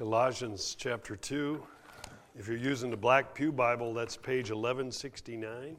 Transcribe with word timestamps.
Colossians 0.00 0.74
chapter 0.78 1.14
2. 1.14 1.62
If 2.34 2.48
you're 2.48 2.56
using 2.56 2.88
the 2.90 2.96
Black 2.96 3.34
Pew 3.34 3.52
Bible, 3.52 3.92
that's 3.92 4.16
page 4.16 4.48
1169. 4.48 5.76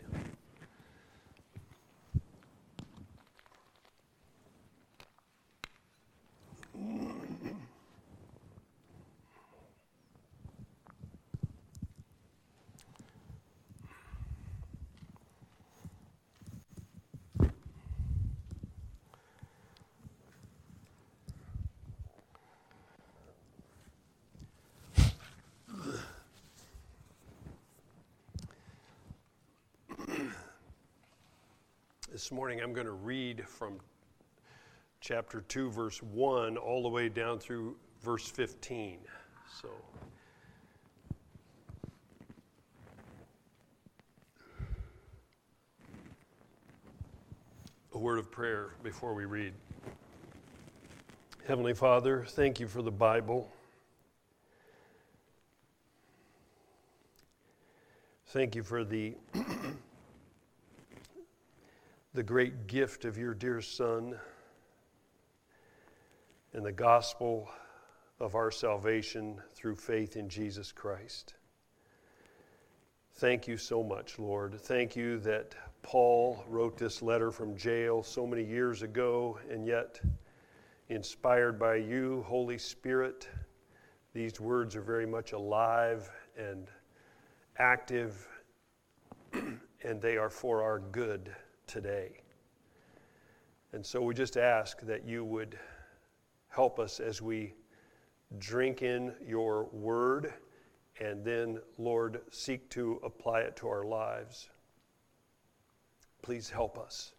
Morning 32.33 32.61
I'm 32.61 32.71
going 32.71 32.85
to 32.85 32.93
read 32.93 33.45
from 33.45 33.77
chapter 35.01 35.41
2, 35.41 35.69
verse 35.69 36.01
1, 36.01 36.55
all 36.55 36.81
the 36.81 36.87
way 36.87 37.09
down 37.09 37.39
through 37.39 37.75
verse 38.01 38.25
15. 38.25 38.99
So. 39.61 39.67
A 47.93 47.97
word 47.97 48.17
of 48.17 48.31
prayer 48.31 48.75
before 48.81 49.13
we 49.13 49.25
read. 49.25 49.51
Heavenly 51.45 51.73
Father, 51.73 52.23
thank 52.29 52.61
you 52.61 52.67
for 52.69 52.81
the 52.81 52.91
Bible. 52.91 53.51
Thank 58.27 58.55
you 58.55 58.63
for 58.63 58.85
the 58.85 59.15
the 62.13 62.23
great 62.23 62.67
gift 62.67 63.05
of 63.05 63.17
your 63.17 63.33
dear 63.33 63.61
Son 63.61 64.19
and 66.51 66.65
the 66.65 66.71
gospel 66.71 67.49
of 68.19 68.35
our 68.35 68.51
salvation 68.51 69.37
through 69.53 69.75
faith 69.75 70.17
in 70.17 70.27
Jesus 70.27 70.73
Christ. 70.73 71.35
Thank 73.15 73.47
you 73.47 73.55
so 73.55 73.81
much, 73.81 74.19
Lord. 74.19 74.59
Thank 74.59 74.93
you 74.93 75.19
that 75.19 75.55
Paul 75.83 76.43
wrote 76.49 76.77
this 76.77 77.01
letter 77.01 77.31
from 77.31 77.55
jail 77.55 78.03
so 78.03 78.27
many 78.27 78.43
years 78.43 78.81
ago, 78.81 79.39
and 79.49 79.65
yet, 79.65 80.01
inspired 80.89 81.57
by 81.57 81.75
you, 81.75 82.25
Holy 82.27 82.57
Spirit, 82.57 83.29
these 84.13 84.37
words 84.41 84.75
are 84.75 84.81
very 84.81 85.05
much 85.05 85.31
alive 85.31 86.11
and 86.37 86.67
active, 87.57 88.27
and 89.33 90.01
they 90.01 90.17
are 90.17 90.29
for 90.29 90.61
our 90.61 90.79
good 90.79 91.33
today. 91.67 92.21
And 93.73 93.85
so 93.85 94.01
we 94.01 94.13
just 94.13 94.37
ask 94.37 94.81
that 94.81 95.05
you 95.05 95.23
would 95.23 95.57
help 96.49 96.79
us 96.79 96.99
as 96.99 97.21
we 97.21 97.53
drink 98.39 98.81
in 98.81 99.13
your 99.25 99.65
word 99.65 100.33
and 100.99 101.25
then, 101.25 101.59
Lord, 101.77 102.21
seek 102.29 102.69
to 102.71 102.99
apply 103.03 103.41
it 103.41 103.55
to 103.57 103.67
our 103.67 103.83
lives. 103.83 104.49
Please 106.21 106.49
help 106.49 106.77
us. 106.77 107.13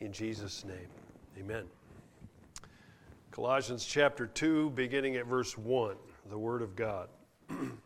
In 0.00 0.12
Jesus' 0.12 0.64
name, 0.64 0.88
amen. 1.38 1.64
Colossians 3.30 3.84
chapter 3.84 4.26
2, 4.26 4.70
beginning 4.70 5.16
at 5.16 5.26
verse 5.26 5.56
1, 5.56 5.94
the 6.28 6.38
Word 6.38 6.60
of 6.62 6.74
God. 6.74 7.08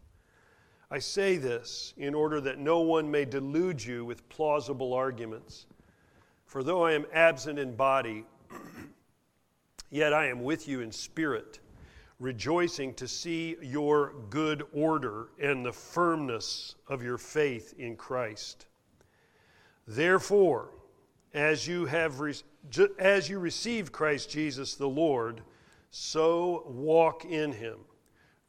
I 0.93 0.99
say 0.99 1.37
this 1.37 1.93
in 1.95 2.13
order 2.13 2.41
that 2.41 2.59
no 2.59 2.81
one 2.81 3.09
may 3.09 3.23
delude 3.23 3.83
you 3.83 4.03
with 4.03 4.27
plausible 4.27 4.93
arguments. 4.93 5.65
For 6.45 6.63
though 6.63 6.83
I 6.83 6.91
am 6.91 7.05
absent 7.13 7.57
in 7.57 7.77
body, 7.77 8.25
yet 9.89 10.11
I 10.13 10.27
am 10.27 10.43
with 10.43 10.67
you 10.67 10.81
in 10.81 10.91
spirit, 10.91 11.59
rejoicing 12.19 12.93
to 12.95 13.07
see 13.07 13.55
your 13.61 14.13
good 14.29 14.63
order 14.73 15.29
and 15.41 15.65
the 15.65 15.71
firmness 15.71 16.75
of 16.89 17.01
your 17.01 17.17
faith 17.17 17.73
in 17.77 17.95
Christ. 17.95 18.65
Therefore, 19.87 20.71
as 21.33 21.65
you 21.65 21.85
have 21.85 22.19
re- 22.19 22.35
as 22.99 23.29
you 23.29 23.39
receive 23.39 23.93
Christ 23.93 24.29
Jesus 24.29 24.75
the 24.75 24.89
Lord, 24.89 25.41
so 25.89 26.65
walk 26.67 27.23
in 27.23 27.53
him, 27.53 27.77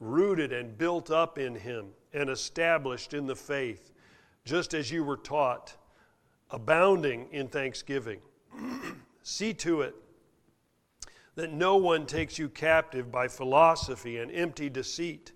rooted 0.03 0.51
and 0.51 0.77
built 0.77 1.09
up 1.09 1.37
in 1.37 1.55
him 1.55 1.87
and 2.13 2.29
established 2.29 3.13
in 3.13 3.25
the 3.25 3.35
faith, 3.35 3.91
just 4.45 4.73
as 4.73 4.91
you 4.91 5.03
were 5.03 5.17
taught, 5.17 5.75
abounding 6.51 7.27
in 7.31 7.47
thanksgiving. 7.47 8.19
See 9.23 9.53
to 9.55 9.81
it 9.81 9.95
that 11.35 11.51
no 11.51 11.77
one 11.77 12.05
takes 12.05 12.37
you 12.37 12.49
captive 12.49 13.11
by 13.11 13.27
philosophy 13.27 14.19
and 14.19 14.31
empty 14.31 14.69
deceit, 14.69 15.31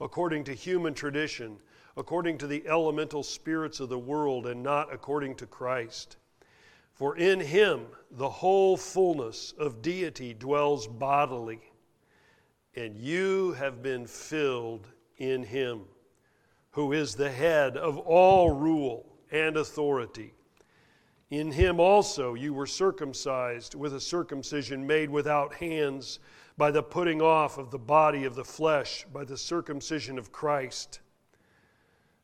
according 0.00 0.44
to 0.44 0.52
human 0.52 0.92
tradition, 0.92 1.58
according 1.96 2.38
to 2.38 2.46
the 2.46 2.66
elemental 2.66 3.22
spirits 3.22 3.80
of 3.80 3.88
the 3.88 3.98
world, 3.98 4.46
and 4.46 4.62
not 4.62 4.92
according 4.92 5.34
to 5.36 5.46
Christ. 5.46 6.16
For 6.92 7.16
in 7.16 7.40
him 7.40 7.86
the 8.10 8.28
whole 8.28 8.76
fullness 8.76 9.52
of 9.56 9.80
deity 9.80 10.34
dwells 10.34 10.86
bodily, 10.86 11.67
and 12.78 12.96
you 12.96 13.52
have 13.54 13.82
been 13.82 14.06
filled 14.06 14.86
in 15.16 15.42
him 15.42 15.80
who 16.70 16.92
is 16.92 17.16
the 17.16 17.30
head 17.30 17.76
of 17.76 17.98
all 17.98 18.52
rule 18.52 19.16
and 19.32 19.56
authority. 19.56 20.32
In 21.30 21.50
him 21.50 21.80
also 21.80 22.34
you 22.34 22.54
were 22.54 22.68
circumcised 22.68 23.74
with 23.74 23.94
a 23.94 24.00
circumcision 24.00 24.86
made 24.86 25.10
without 25.10 25.54
hands 25.54 26.20
by 26.56 26.70
the 26.70 26.82
putting 26.82 27.20
off 27.20 27.58
of 27.58 27.72
the 27.72 27.78
body 27.78 28.24
of 28.24 28.36
the 28.36 28.44
flesh 28.44 29.04
by 29.12 29.24
the 29.24 29.36
circumcision 29.36 30.16
of 30.16 30.30
Christ. 30.30 31.00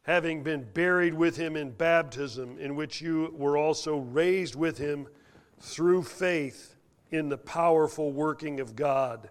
Having 0.02 0.44
been 0.44 0.62
buried 0.72 1.14
with 1.14 1.36
him 1.36 1.56
in 1.56 1.72
baptism, 1.72 2.58
in 2.58 2.76
which 2.76 3.00
you 3.00 3.34
were 3.36 3.58
also 3.58 3.96
raised 3.96 4.54
with 4.54 4.78
him 4.78 5.08
through 5.58 6.04
faith 6.04 6.76
in 7.10 7.28
the 7.28 7.38
powerful 7.38 8.12
working 8.12 8.60
of 8.60 8.76
God, 8.76 9.30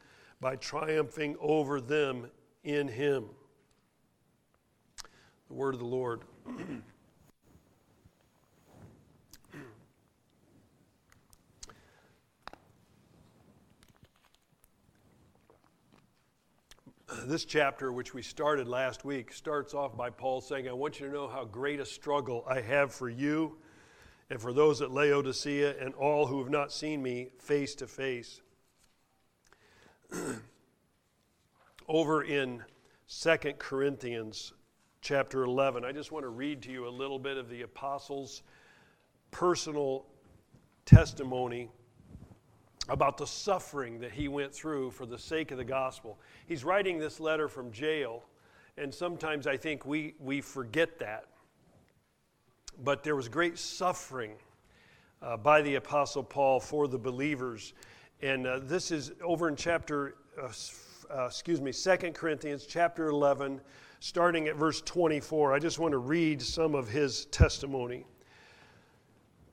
by 0.41 0.55
triumphing 0.55 1.37
over 1.39 1.79
them 1.79 2.27
in 2.63 2.87
him. 2.87 3.25
The 5.47 5.53
word 5.53 5.75
of 5.75 5.79
the 5.79 5.85
Lord. 5.85 6.23
this 17.25 17.45
chapter, 17.45 17.91
which 17.91 18.15
we 18.15 18.23
started 18.23 18.67
last 18.67 19.05
week, 19.05 19.31
starts 19.31 19.75
off 19.75 19.95
by 19.95 20.09
Paul 20.09 20.41
saying, 20.41 20.67
I 20.67 20.73
want 20.73 20.99
you 20.99 21.05
to 21.05 21.13
know 21.13 21.27
how 21.27 21.45
great 21.45 21.79
a 21.79 21.85
struggle 21.85 22.43
I 22.47 22.61
have 22.61 22.91
for 22.91 23.09
you 23.09 23.57
and 24.31 24.41
for 24.41 24.53
those 24.53 24.81
at 24.81 24.89
Laodicea 24.91 25.75
and 25.79 25.93
all 25.93 26.25
who 26.25 26.39
have 26.39 26.49
not 26.49 26.71
seen 26.71 27.03
me 27.03 27.29
face 27.37 27.75
to 27.75 27.85
face. 27.85 28.41
over 31.87 32.23
in 32.23 32.63
Second 33.07 33.59
Corinthians 33.59 34.53
chapter 35.01 35.43
11. 35.43 35.85
I 35.85 35.91
just 35.91 36.11
want 36.11 36.23
to 36.23 36.29
read 36.29 36.61
to 36.63 36.71
you 36.71 36.87
a 36.87 36.89
little 36.89 37.19
bit 37.19 37.37
of 37.37 37.49
the 37.49 37.61
apostles' 37.61 38.43
personal 39.31 40.05
testimony 40.85 41.69
about 42.89 43.17
the 43.17 43.27
suffering 43.27 43.99
that 43.99 44.11
he 44.11 44.27
went 44.27 44.53
through 44.53 44.91
for 44.91 45.05
the 45.05 45.17
sake 45.17 45.51
of 45.51 45.57
the 45.57 45.63
gospel. 45.63 46.19
He's 46.47 46.63
writing 46.63 46.99
this 46.99 47.19
letter 47.19 47.47
from 47.47 47.71
jail, 47.71 48.23
and 48.77 48.93
sometimes 48.93 49.47
I 49.47 49.55
think 49.55 49.85
we, 49.85 50.15
we 50.19 50.41
forget 50.41 50.99
that. 50.99 51.25
But 52.83 53.03
there 53.03 53.15
was 53.15 53.29
great 53.29 53.57
suffering 53.57 54.33
uh, 55.21 55.37
by 55.37 55.61
the 55.61 55.75
Apostle 55.75 56.23
Paul 56.23 56.59
for 56.59 56.87
the 56.87 56.97
believers. 56.97 57.73
And 58.21 58.45
uh, 58.45 58.59
this 58.61 58.91
is 58.91 59.13
over 59.23 59.47
in 59.47 59.55
chapter, 59.55 60.15
uh, 60.39 60.49
uh 61.09 61.25
excuse 61.25 61.59
me, 61.59 61.71
Second 61.71 62.13
Corinthians 62.13 62.67
chapter 62.67 63.07
11, 63.07 63.59
starting 63.99 64.47
at 64.47 64.55
verse 64.55 64.79
24. 64.81 65.53
I 65.53 65.57
just 65.57 65.79
want 65.79 65.93
to 65.93 65.97
read 65.97 66.39
some 66.39 66.75
of 66.75 66.87
his 66.87 67.25
testimony. 67.25 68.05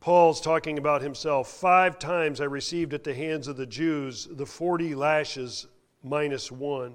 Paul's 0.00 0.40
talking 0.42 0.76
about 0.76 1.00
himself. 1.00 1.48
Five 1.48 1.98
times 1.98 2.42
I 2.42 2.44
received 2.44 2.92
at 2.92 3.04
the 3.04 3.14
hands 3.14 3.48
of 3.48 3.56
the 3.56 3.66
Jews 3.66 4.28
the 4.30 4.46
40 4.46 4.94
lashes 4.94 5.66
minus 6.02 6.52
one. 6.52 6.94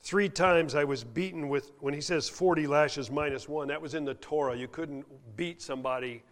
Three 0.00 0.28
times 0.28 0.76
I 0.76 0.84
was 0.84 1.02
beaten 1.02 1.48
with, 1.48 1.72
when 1.80 1.92
he 1.92 2.00
says 2.00 2.28
40 2.28 2.68
lashes 2.68 3.10
minus 3.10 3.48
one, 3.48 3.66
that 3.68 3.82
was 3.82 3.94
in 3.94 4.04
the 4.04 4.14
Torah. 4.14 4.56
You 4.56 4.68
couldn't 4.68 5.04
beat 5.36 5.60
somebody 5.60 6.22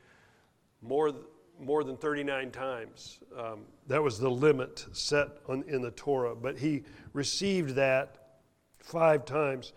more, 0.82 1.12
more 1.62 1.85
than 1.85 1.97
39 1.97 2.50
times. 2.50 3.20
Um, 3.38 3.61
that 3.87 4.03
was 4.03 4.19
the 4.19 4.31
limit 4.31 4.87
set 4.93 5.29
on, 5.49 5.64
in 5.69 5.82
the 5.82 5.91
Torah. 5.93 6.35
But 6.35 6.59
he 6.59 6.82
received 7.12 7.75
that 7.76 8.17
five 8.79 9.25
times. 9.25 9.73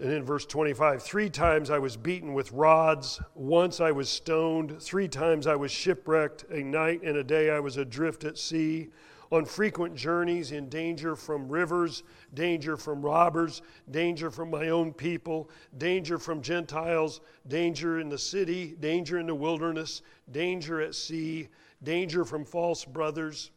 And 0.00 0.12
in 0.12 0.24
verse 0.24 0.46
25, 0.46 1.02
three 1.02 1.28
times 1.28 1.70
I 1.70 1.78
was 1.78 1.96
beaten 1.96 2.32
with 2.32 2.52
rods, 2.52 3.20
once 3.34 3.80
I 3.80 3.90
was 3.90 4.08
stoned, 4.08 4.80
three 4.80 5.08
times 5.08 5.46
I 5.46 5.56
was 5.56 5.70
shipwrecked, 5.70 6.44
a 6.50 6.62
night 6.62 7.02
and 7.02 7.16
a 7.16 7.24
day 7.24 7.50
I 7.50 7.60
was 7.60 7.76
adrift 7.76 8.24
at 8.24 8.38
sea, 8.38 8.88
on 9.30 9.44
frequent 9.44 9.94
journeys, 9.94 10.50
in 10.50 10.68
danger 10.68 11.14
from 11.14 11.48
rivers, 11.48 12.02
danger 12.34 12.76
from 12.76 13.00
robbers, 13.00 13.62
danger 13.90 14.30
from 14.30 14.50
my 14.50 14.70
own 14.70 14.92
people, 14.92 15.48
danger 15.78 16.18
from 16.18 16.42
Gentiles, 16.42 17.20
danger 17.46 18.00
in 18.00 18.08
the 18.08 18.18
city, 18.18 18.74
danger 18.80 19.18
in 19.18 19.26
the 19.26 19.34
wilderness, 19.34 20.02
danger 20.32 20.80
at 20.80 20.96
sea, 20.96 21.48
danger 21.82 22.24
from 22.24 22.44
false 22.44 22.84
brothers, 22.84 23.52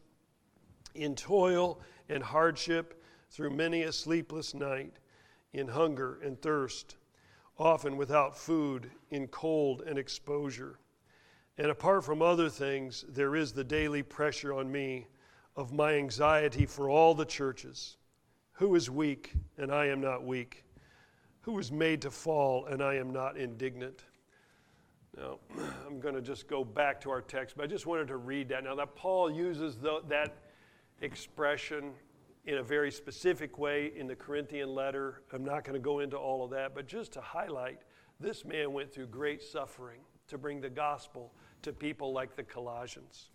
in 0.94 1.16
toil 1.16 1.80
and 2.08 2.22
hardship 2.22 3.02
through 3.30 3.50
many 3.50 3.82
a 3.82 3.92
sleepless 3.92 4.54
night 4.54 4.92
in 5.54 5.66
hunger 5.66 6.20
and 6.22 6.40
thirst, 6.40 6.96
often 7.58 7.96
without 7.96 8.36
food, 8.36 8.90
in 9.10 9.26
cold 9.28 9.82
and 9.86 9.98
exposure. 9.98 10.78
And 11.58 11.68
apart 11.68 12.04
from 12.04 12.22
other 12.22 12.48
things, 12.48 13.04
there 13.08 13.34
is 13.34 13.52
the 13.52 13.64
daily 13.64 14.02
pressure 14.02 14.52
on 14.52 14.70
me 14.70 15.06
of 15.56 15.72
my 15.72 15.94
anxiety 15.94 16.66
for 16.66 16.90
all 16.90 17.14
the 17.14 17.24
churches. 17.24 17.96
Who 18.52 18.74
is 18.74 18.90
weak 18.90 19.34
and 19.58 19.72
I 19.72 19.86
am 19.86 20.00
not 20.00 20.24
weak? 20.24 20.64
Who 21.42 21.58
is 21.58 21.70
made 21.70 22.02
to 22.02 22.10
fall 22.10 22.66
and 22.66 22.82
I 22.82 22.94
am 22.94 23.12
not 23.12 23.36
indignant? 23.36 24.04
Now, 25.16 25.38
I'm 25.86 26.00
going 26.00 26.14
to 26.14 26.22
just 26.22 26.48
go 26.48 26.64
back 26.64 27.00
to 27.02 27.10
our 27.10 27.20
text, 27.20 27.56
but 27.56 27.64
I 27.64 27.66
just 27.66 27.86
wanted 27.86 28.08
to 28.08 28.16
read 28.16 28.48
that. 28.48 28.64
Now, 28.64 28.74
that 28.74 28.96
Paul 28.96 29.30
uses 29.30 29.76
the, 29.76 30.00
that 30.08 30.36
expression 31.00 31.92
in 32.46 32.58
a 32.58 32.62
very 32.62 32.90
specific 32.90 33.58
way 33.58 33.92
in 33.96 34.06
the 34.06 34.16
Corinthian 34.16 34.74
letter. 34.74 35.22
I'm 35.32 35.44
not 35.44 35.64
going 35.64 35.74
to 35.74 35.84
go 35.84 36.00
into 36.00 36.16
all 36.16 36.44
of 36.44 36.50
that, 36.50 36.74
but 36.74 36.86
just 36.86 37.12
to 37.12 37.20
highlight, 37.20 37.78
this 38.20 38.44
man 38.44 38.72
went 38.72 38.92
through 38.92 39.06
great 39.06 39.42
suffering 39.42 40.00
to 40.28 40.38
bring 40.38 40.60
the 40.60 40.70
gospel 40.70 41.32
to 41.62 41.72
people 41.72 42.12
like 42.12 42.36
the 42.36 42.42
Colossians. 42.42 43.30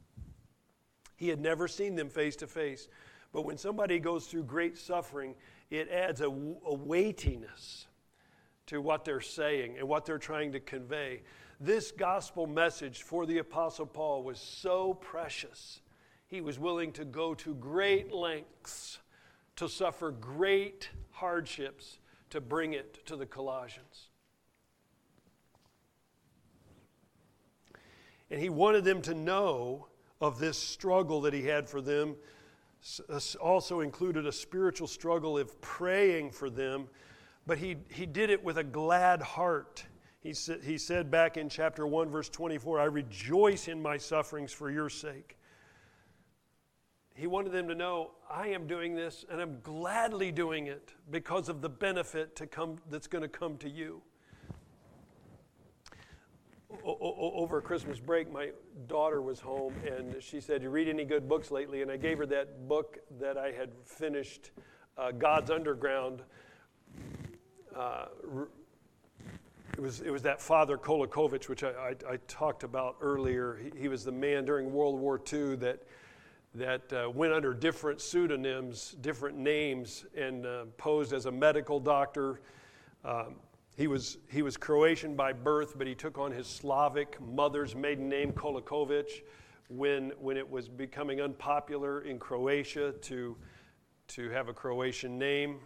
He 1.19 1.27
had 1.27 1.42
never 1.42 1.68
seen 1.68 1.95
them 1.95 2.10
face 2.10 2.38
to 2.38 2.48
face, 2.48 2.88
but 3.33 3.42
when 3.42 3.57
somebody 3.57 4.00
goes 4.00 4.25
through 4.25 4.44
great 4.44 4.77
suffering, 4.77 5.36
it 5.69 5.89
adds 5.89 6.21
a, 6.21 6.27
a 6.27 6.74
weightiness 6.74 7.88
to 8.68 8.80
what 8.80 9.04
they're 9.04 9.19
saying 9.19 9.75
and 9.77 9.86
what 9.86 10.06
they're 10.06 10.18
trying 10.18 10.54
to 10.54 10.62
convey. 10.62 11.21
This 11.60 11.92
gospel 11.92 12.48
message 12.48 13.04
for 13.04 13.25
the 13.25 13.39
Apostle 13.39 13.86
Paul 13.86 14.24
was 14.24 14.39
so 14.39 14.94
precious 14.94 15.81
he 16.27 16.39
was 16.39 16.57
willing 16.57 16.94
to 16.94 17.04
go 17.04 17.33
to 17.33 17.54
great 17.56 18.13
lengths 18.13 19.00
to 19.57 19.68
suffer 19.68 20.12
great 20.12 20.89
hardships 21.12 22.00
to 22.30 22.39
bring 22.39 22.72
it 22.72 23.06
to 23.07 23.18
the 23.18 23.25
Colossians. 23.25 24.07
And 28.31 28.39
he 28.39 28.48
wanted 28.48 28.86
them 28.86 29.01
to 29.01 29.13
know 29.13 29.88
of 30.21 30.39
this 30.39 30.57
struggle 30.57 31.21
that 31.21 31.33
he 31.33 31.44
had 31.44 31.68
for 31.68 31.81
them. 31.81 32.16
Uh, 33.10 33.19
also 33.42 33.81
included 33.81 34.25
a 34.25 34.31
spiritual 34.31 34.88
struggle 34.88 35.38
of 35.38 35.60
praying 35.60 36.31
for 36.31 36.50
them, 36.50 36.88
but 37.45 37.57
he, 37.57 37.75
he 37.89 38.06
did 38.06 38.30
it 38.30 38.42
with 38.44 38.57
a 38.57 38.63
glad 38.63 39.21
heart. 39.21 39.83
He, 40.21 40.33
sa- 40.33 40.60
he 40.63 40.77
said 40.77 41.12
back 41.12 41.36
in 41.36 41.50
chapter 41.50 41.86
1, 41.86 42.10
verse 42.10 42.30
24, 42.30 42.80
I 42.80 42.86
rejoice 42.86 43.68
in 43.68 43.81
my 43.81 43.98
sufferings 43.98 44.54
for 44.54 44.71
your 44.71 44.89
sake 44.89 45.38
he 47.19 47.27
wanted 47.27 47.51
them 47.51 47.68
to 47.68 47.75
know 47.75 48.12
I 48.30 48.48
am 48.48 48.65
doing 48.65 48.95
this 48.95 49.25
and 49.30 49.42
I'm 49.42 49.60
gladly 49.62 50.31
doing 50.31 50.68
it 50.68 50.94
because 51.12 51.50
of 51.50 51.62
the 51.62 51.68
benefit 51.68 52.36
to 52.38 52.48
come 52.48 52.77
that's 52.89 53.07
going 53.07 53.24
to 53.24 53.27
come 53.27 53.57
to 53.57 53.69
you. 53.69 54.01
O- 56.71 57.31
over 57.36 57.62
Christmas 57.62 58.00
break, 58.00 58.31
my 58.31 58.51
daughter 58.88 59.21
was 59.21 59.39
home 59.39 59.74
and 59.88 60.21
she 60.21 60.39
said, 60.39 60.62
You 60.62 60.69
read 60.69 60.88
any 60.88 61.04
good 61.04 61.27
books 61.27 61.50
lately? 61.50 61.81
And 61.81 61.89
I 61.89 61.98
gave 61.98 62.19
her 62.19 62.25
that 62.27 62.68
book 62.68 63.00
that 63.19 63.38
I 63.38 63.51
had 63.51 63.71
finished, 63.86 64.51
uh, 64.98 65.12
God's 65.12 65.50
Underground. 65.50 66.21
Uh, 67.75 68.06
it 69.77 69.81
was, 69.81 70.01
it 70.01 70.12
was 70.12 70.21
that 70.24 70.42
Father 70.42 70.77
Kolakovic, 70.77 71.50
which 71.50 71.63
I, 71.63 71.69
I, 71.69 72.13
I 72.13 72.18
talked 72.27 72.63
about 72.63 72.98
earlier. 73.01 73.57
He, 73.63 73.81
he 73.81 73.88
was 73.88 74.04
the 74.04 74.12
man 74.12 74.45
during 74.45 74.72
World 74.72 75.00
War 75.00 75.19
II 75.31 75.56
that 75.57 75.83
that 76.56 76.92
uh, 76.92 77.10
went 77.10 77.31
under 77.31 77.54
different 77.54 78.01
pseudonyms, 78.01 78.96
different 79.01 79.38
names, 79.38 80.05
and 80.17 80.46
uh, 80.46 80.65
posed 80.77 81.13
as 81.13 81.27
a 81.27 81.32
medical 81.32 81.79
doctor. 81.79 82.41
Um, 83.05 83.36
he, 83.79 83.88
was, 83.88 84.17
he 84.29 84.41
was 84.41 84.57
Croatian 84.57 85.15
by 85.15 85.31
birth, 85.31 85.77
but 85.77 85.88
he 85.88 85.95
took 85.95 86.17
on 86.17 86.33
his 86.33 86.48
Slavic 86.48 87.17
mother's 87.21 87.77
maiden 87.77 88.09
name, 88.09 88.33
Kolakovic, 88.33 89.24
when, 89.69 90.12
when 90.19 90.36
it 90.36 90.48
was 90.48 90.67
becoming 90.67 91.21
unpopular 91.21 92.01
in 92.01 92.19
Croatia 92.19 92.91
to, 92.91 93.38
to 94.09 94.29
have 94.31 94.50
a 94.50 94.53
Croatian 94.53 95.17
name. 95.17 95.59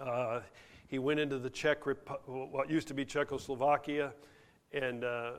Uh, 0.00 0.40
he 0.88 0.98
went 0.98 1.20
into 1.20 1.38
the 1.38 1.48
Czech, 1.48 1.86
what 2.26 2.68
used 2.68 2.88
to 2.88 2.94
be 2.94 3.04
Czechoslovakia, 3.04 4.12
and 4.72 5.04
uh, 5.04 5.30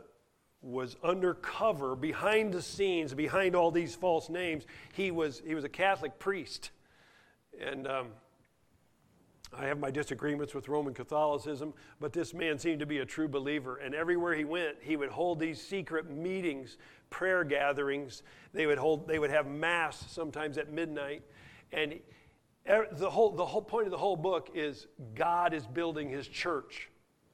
was 0.61 0.95
undercover, 1.03 1.97
behind 1.97 2.53
the 2.53 2.61
scenes, 2.61 3.13
behind 3.13 3.57
all 3.57 3.71
these 3.71 3.93
false 3.93 4.29
names. 4.29 4.63
He 4.93 5.11
was, 5.11 5.41
he 5.45 5.53
was 5.53 5.65
a 5.65 5.69
Catholic 5.69 6.17
priest. 6.17 6.71
And 7.59 7.87
um, 7.87 8.07
I 9.55 9.65
have 9.65 9.79
my 9.79 9.91
disagreements 9.91 10.53
with 10.53 10.67
Roman 10.67 10.93
Catholicism, 10.93 11.73
but 11.99 12.13
this 12.13 12.33
man 12.33 12.59
seemed 12.59 12.79
to 12.79 12.85
be 12.85 12.99
a 12.99 13.05
true 13.05 13.27
believer. 13.27 13.77
And 13.77 13.95
everywhere 13.95 14.33
he 14.33 14.43
went, 14.43 14.77
he 14.81 14.95
would 14.95 15.09
hold 15.09 15.39
these 15.39 15.61
secret 15.61 16.09
meetings, 16.09 16.77
prayer 17.09 17.43
gatherings. 17.43 18.23
They 18.53 18.65
would, 18.65 18.77
hold, 18.77 19.07
they 19.07 19.19
would 19.19 19.29
have 19.29 19.47
mass 19.47 20.03
sometimes 20.09 20.57
at 20.57 20.71
midnight. 20.71 21.23
And 21.71 21.99
the 22.65 23.09
whole, 23.09 23.31
the 23.31 23.45
whole 23.45 23.61
point 23.61 23.85
of 23.85 23.91
the 23.91 23.97
whole 23.97 24.17
book 24.17 24.49
is 24.53 24.87
God 25.15 25.53
is 25.53 25.65
building 25.65 26.09
his 26.09 26.27
church 26.27 26.89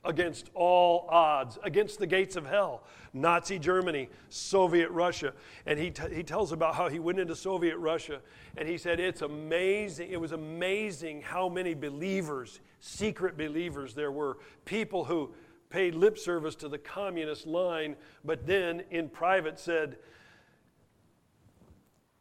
against 0.05 0.50
all 0.53 1.05
odds, 1.10 1.57
against 1.63 2.00
the 2.00 2.07
gates 2.07 2.36
of 2.36 2.45
hell. 2.45 2.83
Nazi 3.13 3.60
Germany, 3.60 4.10
Soviet 4.29 4.89
Russia. 4.89 5.33
And 5.65 5.79
he, 5.79 5.91
t- 5.91 6.13
he 6.13 6.24
tells 6.24 6.51
about 6.51 6.75
how 6.75 6.89
he 6.89 7.00
went 7.00 7.19
into 7.19 7.36
Soviet 7.36 7.77
Russia 7.77 8.19
and 8.57 8.67
he 8.67 8.77
said, 8.77 9.00
It's 9.00 9.22
amazing. 9.22 10.12
It 10.12 10.19
was 10.19 10.31
amazing 10.31 11.22
how 11.22 11.48
many 11.48 11.74
believers, 11.74 12.60
secret 12.79 13.38
believers, 13.38 13.93
there 13.93 14.12
were. 14.12 14.38
People 14.65 15.05
who 15.05 15.33
paid 15.69 15.95
lip 15.95 16.17
service 16.17 16.55
to 16.55 16.67
the 16.67 16.77
communist 16.77 17.48
line, 17.48 17.95
but 18.24 18.45
then 18.45 18.83
in 18.91 19.10
private 19.10 19.60
said, 19.60 19.98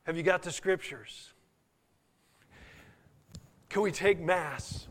Have 0.04 0.16
you 0.16 0.22
got 0.22 0.42
the 0.42 0.52
scriptures? 0.52 1.32
Can 3.68 3.82
we 3.82 3.90
take 3.90 4.20
Mass? 4.20 4.86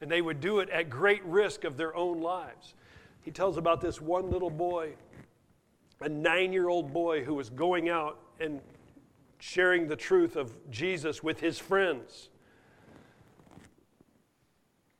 And 0.00 0.10
they 0.10 0.22
would 0.22 0.40
do 0.40 0.60
it 0.60 0.70
at 0.70 0.90
great 0.90 1.24
risk 1.24 1.64
of 1.64 1.76
their 1.76 1.94
own 1.96 2.20
lives. 2.20 2.74
He 3.22 3.30
tells 3.30 3.56
about 3.56 3.80
this 3.80 4.00
one 4.00 4.30
little 4.30 4.50
boy, 4.50 4.94
a 6.00 6.08
nine 6.08 6.52
year 6.52 6.68
old 6.68 6.92
boy 6.92 7.24
who 7.24 7.34
was 7.34 7.50
going 7.50 7.88
out 7.88 8.18
and 8.40 8.60
sharing 9.38 9.88
the 9.88 9.96
truth 9.96 10.36
of 10.36 10.52
Jesus 10.70 11.22
with 11.22 11.40
his 11.40 11.58
friends. 11.58 12.28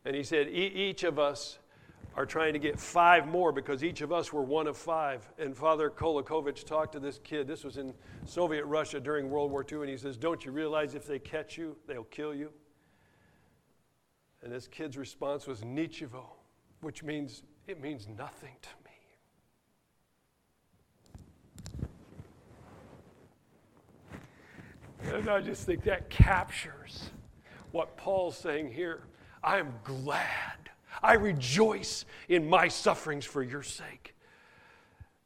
And 0.04 0.14
he 0.14 0.22
said, 0.22 0.48
e- 0.48 0.72
each 0.74 1.04
of 1.04 1.18
us 1.18 1.58
are 2.16 2.26
trying 2.26 2.52
to 2.52 2.58
get 2.58 2.80
five 2.80 3.28
more 3.28 3.52
because 3.52 3.84
each 3.84 4.00
of 4.00 4.12
us 4.12 4.32
were 4.32 4.42
one 4.42 4.66
of 4.66 4.76
five. 4.76 5.28
And 5.38 5.56
Father 5.56 5.88
Kolakovic 5.88 6.64
talked 6.64 6.92
to 6.92 7.00
this 7.00 7.20
kid. 7.22 7.46
This 7.46 7.62
was 7.62 7.76
in 7.76 7.94
Soviet 8.24 8.64
Russia 8.64 9.00
during 9.00 9.30
World 9.30 9.50
War 9.50 9.64
II. 9.70 9.80
And 9.80 9.88
he 9.88 9.96
says, 9.96 10.16
Don't 10.16 10.44
you 10.44 10.50
realize 10.50 10.94
if 10.94 11.06
they 11.06 11.18
catch 11.18 11.56
you, 11.56 11.76
they'll 11.86 12.04
kill 12.04 12.34
you? 12.34 12.50
And 14.42 14.52
this 14.52 14.68
kid's 14.68 14.96
response 14.96 15.46
was 15.46 15.60
Nichivo, 15.62 16.24
which 16.80 17.02
means 17.02 17.42
it 17.66 17.80
means 17.82 18.06
nothing 18.08 18.54
to 18.62 18.68
me. 18.84 18.88
And 25.12 25.28
I 25.28 25.40
just 25.40 25.66
think 25.66 25.84
that 25.84 26.08
captures 26.10 27.10
what 27.72 27.96
Paul's 27.96 28.36
saying 28.36 28.72
here. 28.72 29.04
I 29.42 29.58
am 29.58 29.74
glad. 29.84 30.70
I 31.02 31.14
rejoice 31.14 32.04
in 32.28 32.48
my 32.48 32.68
sufferings 32.68 33.24
for 33.24 33.42
your 33.42 33.62
sake 33.62 34.14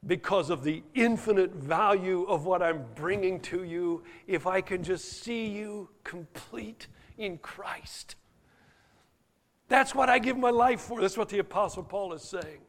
because 0.05 0.49
of 0.49 0.63
the 0.63 0.83
infinite 0.93 1.53
value 1.53 2.23
of 2.23 2.45
what 2.45 2.61
I'm 2.61 2.83
bringing 2.95 3.39
to 3.41 3.63
you 3.63 4.03
if 4.27 4.45
I 4.45 4.61
can 4.61 4.83
just 4.83 5.23
see 5.23 5.47
you 5.47 5.89
complete 6.03 6.87
in 7.17 7.37
Christ. 7.37 8.15
That's 9.67 9.95
what 9.95 10.09
I 10.09 10.19
give 10.19 10.37
my 10.37 10.49
life 10.49 10.81
for. 10.81 11.01
That's 11.01 11.17
what 11.17 11.29
the 11.29 11.39
Apostle 11.39 11.83
Paul 11.83 12.13
is 12.13 12.21
saying. 12.21 12.59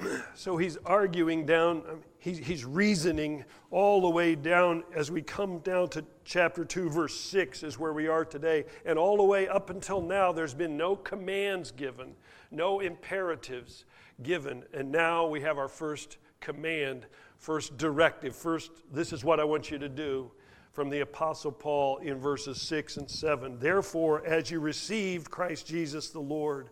so 0.34 0.56
he's 0.56 0.76
arguing 0.84 1.46
down, 1.46 1.82
he's 2.18 2.64
reasoning 2.64 3.44
all 3.70 4.00
the 4.00 4.10
way 4.10 4.34
down 4.34 4.82
as 4.94 5.10
we 5.10 5.22
come 5.22 5.58
down 5.58 5.88
to 5.90 6.04
chapter 6.24 6.64
2, 6.64 6.90
verse 6.90 7.18
6, 7.18 7.62
is 7.62 7.78
where 7.78 7.92
we 7.92 8.08
are 8.08 8.24
today. 8.24 8.64
And 8.84 8.98
all 8.98 9.16
the 9.16 9.24
way 9.24 9.48
up 9.48 9.70
until 9.70 10.00
now, 10.00 10.32
there's 10.32 10.54
been 10.54 10.76
no 10.76 10.96
commands 10.96 11.70
given, 11.70 12.14
no 12.50 12.80
imperatives 12.80 13.84
given. 14.22 14.64
And 14.74 14.90
now 14.90 15.26
we 15.26 15.40
have 15.40 15.58
our 15.58 15.68
first 15.68 16.18
command, 16.40 17.06
first 17.38 17.76
directive, 17.76 18.34
first, 18.34 18.70
this 18.92 19.12
is 19.12 19.24
what 19.24 19.40
I 19.40 19.44
want 19.44 19.70
you 19.70 19.78
to 19.78 19.88
do 19.88 20.30
from 20.72 20.90
the 20.90 21.00
Apostle 21.00 21.52
Paul 21.52 21.98
in 21.98 22.18
verses 22.18 22.60
6 22.62 22.96
and 22.96 23.10
7. 23.10 23.58
Therefore, 23.58 24.24
as 24.24 24.50
you 24.50 24.60
received 24.60 25.30
Christ 25.30 25.66
Jesus 25.66 26.10
the 26.10 26.20
Lord, 26.20 26.70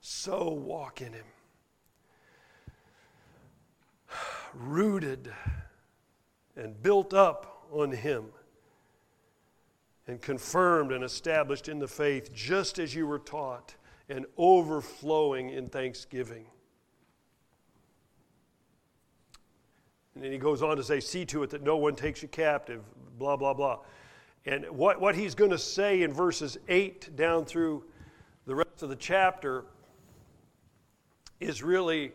so 0.00 0.48
walk 0.50 1.00
in 1.00 1.12
him 1.12 1.24
rooted 4.54 5.32
and 6.56 6.80
built 6.82 7.14
up 7.14 7.66
on 7.72 7.92
Him 7.92 8.26
and 10.06 10.20
confirmed 10.20 10.92
and 10.92 11.04
established 11.04 11.68
in 11.68 11.78
the 11.78 11.88
faith 11.88 12.32
just 12.34 12.78
as 12.78 12.94
you 12.94 13.06
were 13.06 13.18
taught 13.18 13.74
and 14.08 14.26
overflowing 14.36 15.50
in 15.50 15.68
thanksgiving. 15.68 16.46
And 20.14 20.24
then 20.24 20.32
he 20.32 20.38
goes 20.38 20.62
on 20.62 20.76
to 20.76 20.82
say, 20.82 20.98
See 20.98 21.24
to 21.26 21.44
it 21.44 21.50
that 21.50 21.62
no 21.62 21.76
one 21.76 21.94
takes 21.94 22.22
you 22.22 22.28
captive, 22.28 22.82
blah, 23.20 23.36
blah, 23.36 23.54
blah. 23.54 23.78
And 24.46 24.64
what, 24.70 25.00
what 25.00 25.14
he's 25.14 25.36
going 25.36 25.52
to 25.52 25.58
say 25.58 26.02
in 26.02 26.12
verses 26.12 26.58
8 26.68 27.14
down 27.14 27.44
through 27.44 27.84
the 28.46 28.56
rest 28.56 28.82
of 28.82 28.88
the 28.88 28.96
chapter 28.96 29.64
is 31.38 31.62
really 31.62 32.12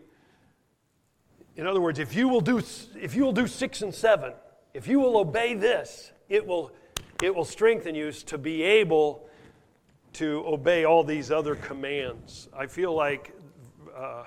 in 1.57 1.65
other 1.65 1.79
words, 1.79 2.00
if 2.00 2.13
you 2.13 2.27
will 2.27 2.41
do, 2.41 2.62
if 3.00 3.15
you 3.15 3.24
will 3.24 3.31
do 3.31 3.47
six 3.47 3.81
and 3.81 3.93
seven, 3.93 4.33
if 4.74 4.88
you 4.88 5.00
will 5.00 5.17
obey 5.17 5.53
this, 5.53 6.12
it 6.27 6.45
will, 6.45 6.71
it 7.24 7.33
will 7.33 7.45
strengthen 7.45 7.95
you 7.95 8.12
to 8.12 8.38
be 8.38 8.62
able 8.62 9.29
to 10.13 10.43
obey 10.45 10.83
all 10.83 11.03
these 11.03 11.31
other 11.31 11.55
commands. 11.55 12.50
I 12.53 12.67
feel 12.67 12.93
like 12.93 13.33
uh, 13.95 14.24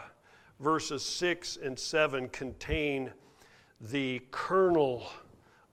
verses 0.59 1.05
six 1.05 1.59
and 1.63 1.79
seven 1.79 2.31
contain 2.31 3.13
the 3.79 4.23
kernel 4.31 5.07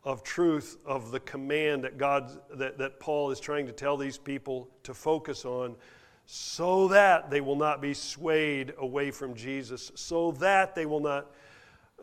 of 0.06 0.24
truth 0.24 0.78
of 0.86 1.12
the 1.12 1.20
command 1.20 1.84
that 1.84 1.98
God 1.98 2.40
that, 2.54 2.78
that 2.78 3.00
Paul 3.00 3.32
is 3.32 3.40
trying 3.40 3.66
to 3.66 3.72
tell 3.72 3.98
these 3.98 4.18
people 4.18 4.70
to 4.84 4.94
focus 4.94 5.44
on 5.44 5.76
so 6.28 6.88
that 6.88 7.30
they 7.30 7.42
will 7.42 7.56
not 7.56 7.82
be 7.82 7.94
swayed 7.94 8.74
away 8.78 9.12
from 9.12 9.36
Jesus, 9.36 9.92
so 9.96 10.32
that 10.34 10.74
they 10.74 10.86
will 10.86 11.00
not 11.00 11.32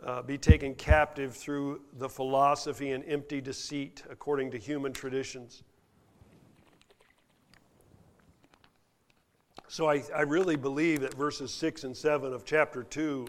uh, 0.04 0.22
be 0.22 0.36
taken 0.38 0.74
captive 0.74 1.34
through 1.34 1.80
the 1.94 2.08
philosophy 2.08 2.90
and 2.90 3.04
empty 3.06 3.40
deceit 3.40 4.02
according 4.10 4.50
to 4.50 4.58
human 4.58 4.92
traditions. 4.92 5.62
So 9.68 9.88
I, 9.88 10.02
I 10.14 10.22
really 10.22 10.56
believe 10.56 11.00
that 11.00 11.14
verses 11.14 11.52
6 11.54 11.84
and 11.84 11.96
7 11.96 12.32
of 12.32 12.44
chapter 12.44 12.82
2 12.82 13.26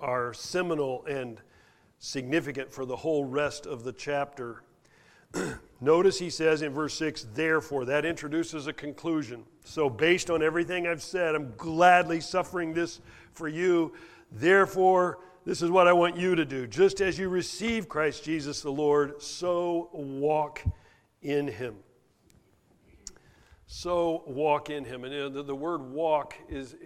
are 0.00 0.32
seminal 0.32 1.04
and 1.04 1.40
significant 2.00 2.72
for 2.72 2.84
the 2.84 2.96
whole 2.96 3.24
rest 3.24 3.64
of 3.66 3.84
the 3.84 3.92
chapter. 3.92 4.64
Notice 5.80 6.18
he 6.18 6.30
says 6.30 6.62
in 6.62 6.72
verse 6.72 6.94
6, 6.94 7.28
therefore, 7.34 7.84
that 7.84 8.04
introduces 8.04 8.66
a 8.66 8.72
conclusion. 8.72 9.44
So, 9.64 9.88
based 9.88 10.28
on 10.28 10.42
everything 10.42 10.88
I've 10.88 11.02
said, 11.02 11.36
I'm 11.36 11.54
gladly 11.56 12.20
suffering 12.20 12.74
this 12.74 13.00
for 13.32 13.46
you 13.46 13.92
Therefore, 14.32 15.18
this 15.44 15.62
is 15.62 15.70
what 15.70 15.88
I 15.88 15.92
want 15.92 16.16
you 16.16 16.34
to 16.34 16.44
do. 16.44 16.66
Just 16.66 17.00
as 17.00 17.18
you 17.18 17.28
receive 17.28 17.88
Christ 17.88 18.24
Jesus 18.24 18.60
the 18.60 18.70
Lord, 18.70 19.20
so 19.22 19.90
walk 19.92 20.62
in 21.22 21.48
him. 21.48 21.76
So 23.66 24.22
walk 24.26 24.70
in 24.70 24.84
him. 24.84 25.04
And 25.04 25.34
the 25.34 25.54
word 25.54 25.82
walk 25.82 26.34
is 26.48 26.76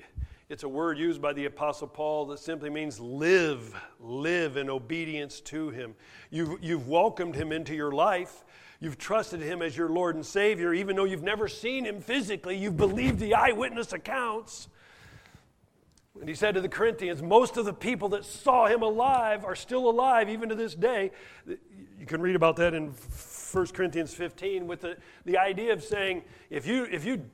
it's 0.49 0.63
a 0.63 0.69
word 0.69 0.99
used 0.99 1.23
by 1.23 1.33
the 1.33 1.47
apostle 1.47 1.89
paul 1.89 2.27
that 2.27 2.39
simply 2.39 2.69
means 2.69 3.01
live 3.01 3.75
live 3.99 4.57
in 4.57 4.69
obedience 4.69 5.41
to 5.41 5.71
him. 5.71 5.95
You've, 6.31 6.63
you've 6.63 6.89
welcomed 6.89 7.35
him 7.35 7.51
into 7.51 7.75
your 7.75 7.93
life. 7.93 8.45
You've 8.81 8.99
trusted 8.99 9.41
him 9.41 9.63
as 9.63 9.77
your 9.77 9.89
lord 9.89 10.17
and 10.17 10.25
savior 10.25 10.75
even 10.75 10.97
though 10.97 11.05
you've 11.05 11.23
never 11.23 11.49
seen 11.49 11.85
him 11.85 12.01
physically. 12.01 12.57
You've 12.57 12.77
believed 12.77 13.19
the 13.19 13.35
eyewitness 13.35 13.93
accounts. 13.93 14.69
And 16.21 16.29
he 16.29 16.35
said 16.35 16.55
to 16.55 16.61
the 16.61 16.69
Corinthians, 16.69 17.23
most 17.23 17.57
of 17.57 17.65
the 17.65 17.73
people 17.73 18.11
that 18.11 18.25
saw 18.25 18.67
him 18.67 18.83
alive 18.83 19.45
are 19.45 19.57
still 19.57 19.91
alive 19.91 20.29
even 20.29 20.49
to 20.49 20.55
this 20.55 20.75
day. 20.75 21.11
You 21.47 22.07
can 22.07 22.21
read 22.21 22.37
about 22.37 22.57
that 22.57 22.73
in 22.73 22.93
1 23.53 23.67
Corinthians 23.69 24.15
15 24.15 24.67
with 24.67 24.83
the, 24.83 24.97
the 25.25 25.39
idea 25.39 25.73
of 25.73 25.83
saying, 25.83 26.23
if 26.51 26.67
you, 26.67 26.85
if, 26.85 27.05
you, 27.05 27.29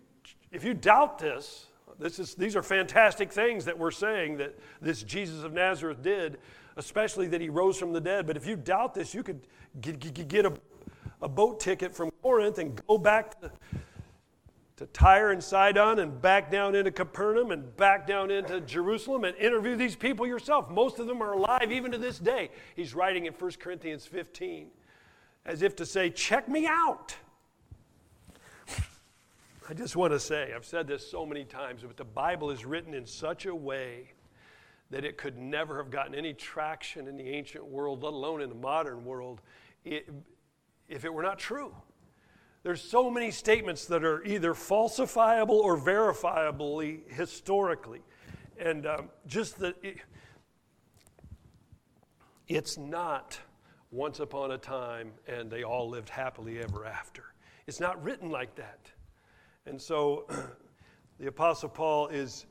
if 0.50 0.64
you 0.64 0.72
doubt 0.72 1.18
this, 1.18 1.66
this 2.00 2.18
is, 2.18 2.34
these 2.34 2.56
are 2.56 2.62
fantastic 2.62 3.32
things 3.32 3.64
that 3.66 3.78
we're 3.78 3.90
saying 3.90 4.38
that 4.38 4.58
this 4.80 5.02
Jesus 5.02 5.44
of 5.44 5.52
Nazareth 5.52 6.02
did, 6.02 6.38
especially 6.76 7.26
that 7.28 7.40
he 7.40 7.48
rose 7.48 7.78
from 7.78 7.92
the 7.92 8.00
dead. 8.00 8.26
But 8.26 8.36
if 8.36 8.46
you 8.46 8.56
doubt 8.56 8.94
this, 8.94 9.14
you 9.14 9.22
could 9.22 9.40
get, 9.80 10.28
get 10.28 10.46
a, 10.46 10.52
a 11.22 11.28
boat 11.28 11.60
ticket 11.60 11.94
from 11.94 12.10
Corinth 12.22 12.58
and 12.58 12.80
go 12.86 12.98
back 12.98 13.40
to 13.40 13.50
to 14.80 14.86
Tyre 14.86 15.30
and 15.30 15.44
Sidon 15.44 15.98
and 15.98 16.22
back 16.22 16.50
down 16.50 16.74
into 16.74 16.90
Capernaum 16.90 17.50
and 17.50 17.76
back 17.76 18.06
down 18.06 18.30
into 18.30 18.62
Jerusalem 18.62 19.24
and 19.24 19.36
interview 19.36 19.76
these 19.76 19.94
people 19.94 20.26
yourself. 20.26 20.70
Most 20.70 20.98
of 20.98 21.06
them 21.06 21.22
are 21.22 21.34
alive 21.34 21.70
even 21.70 21.92
to 21.92 21.98
this 21.98 22.18
day. 22.18 22.48
He's 22.74 22.94
writing 22.94 23.26
in 23.26 23.34
1 23.34 23.50
Corinthians 23.60 24.06
15 24.06 24.68
as 25.44 25.60
if 25.60 25.76
to 25.76 25.84
say, 25.84 26.08
Check 26.08 26.48
me 26.48 26.66
out. 26.66 27.14
I 29.70 29.72
just 29.72 29.94
want 29.94 30.12
to 30.12 30.18
say, 30.18 30.52
I've 30.52 30.64
said 30.64 30.88
this 30.88 31.08
so 31.08 31.24
many 31.24 31.44
times, 31.44 31.82
but 31.86 31.96
the 31.96 32.02
Bible 32.02 32.50
is 32.50 32.64
written 32.64 32.92
in 32.92 33.06
such 33.06 33.46
a 33.46 33.54
way 33.54 34.14
that 34.90 35.04
it 35.04 35.16
could 35.16 35.38
never 35.38 35.76
have 35.76 35.92
gotten 35.92 36.12
any 36.12 36.34
traction 36.34 37.06
in 37.06 37.16
the 37.16 37.28
ancient 37.28 37.64
world, 37.64 38.02
let 38.02 38.12
alone 38.12 38.42
in 38.42 38.48
the 38.48 38.56
modern 38.56 39.04
world, 39.04 39.40
if 39.84 41.04
it 41.04 41.14
were 41.14 41.22
not 41.22 41.38
true. 41.38 41.72
There's 42.64 42.82
so 42.82 43.12
many 43.12 43.30
statements 43.30 43.86
that 43.86 44.02
are 44.02 44.24
either 44.24 44.54
falsifiable 44.54 45.50
or 45.50 45.78
verifiably 45.78 47.08
historically. 47.12 48.02
And 48.58 48.86
um, 48.86 49.08
just 49.28 49.60
that 49.60 49.76
it, 49.84 49.98
it's 52.48 52.76
not 52.76 53.38
once 53.92 54.18
upon 54.18 54.50
a 54.50 54.58
time 54.58 55.12
and 55.28 55.48
they 55.48 55.62
all 55.62 55.88
lived 55.88 56.08
happily 56.08 56.58
ever 56.58 56.84
after. 56.84 57.22
It's 57.68 57.78
not 57.78 58.02
written 58.02 58.30
like 58.30 58.56
that. 58.56 58.90
And 59.70 59.80
so 59.80 60.26
the 61.20 61.28
Apostle 61.28 61.68
Paul 61.68 62.08
is 62.08 62.44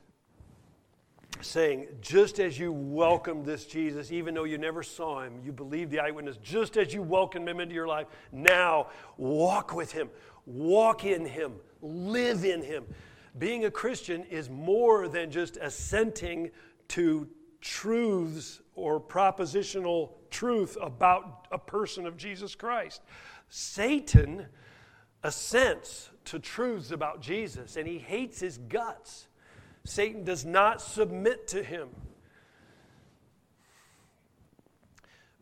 saying, 1.42 1.88
just 2.00 2.40
as 2.40 2.58
you 2.58 2.72
welcomed 2.72 3.46
this 3.46 3.66
Jesus, 3.66 4.10
even 4.10 4.34
though 4.34 4.46
you 4.46 4.58
never 4.58 4.84
saw 4.84 5.22
him, 5.22 5.42
you 5.44 5.52
believed 5.52 5.92
the 5.92 6.00
eyewitness, 6.00 6.38
just 6.38 6.78
as 6.78 6.94
you 6.94 7.02
welcomed 7.02 7.48
him 7.48 7.60
into 7.60 7.76
your 7.76 7.88
life, 7.88 8.08
now 8.32 8.88
walk 9.18 9.76
with 9.76 9.92
him, 9.92 10.10
walk 10.46 11.04
in 11.04 11.26
him, 11.26 11.56
live 11.82 12.46
in 12.46 12.64
him. 12.64 12.86
Being 13.38 13.66
a 13.66 13.72
Christian 13.72 14.24
is 14.24 14.50
more 14.50 15.10
than 15.10 15.30
just 15.30 15.58
assenting 15.58 16.52
to 16.90 17.28
truths 17.60 18.62
or 18.76 19.02
propositional 19.02 20.12
truth 20.32 20.78
about 20.82 21.48
a 21.52 21.58
person 21.58 22.06
of 22.06 22.16
Jesus 22.16 22.56
Christ. 22.56 23.02
Satan 23.50 24.46
assents 25.24 26.10
to 26.26 26.40
truths 26.40 26.92
about 26.92 27.22
Jesus 27.22 27.76
and 27.76 27.88
he 27.88 27.98
hates 27.98 28.40
his 28.40 28.58
guts. 28.58 29.28
Satan 29.86 30.24
does 30.24 30.46
not 30.46 30.82
submit 30.82 31.48
to 31.50 31.64
him. 31.64 31.90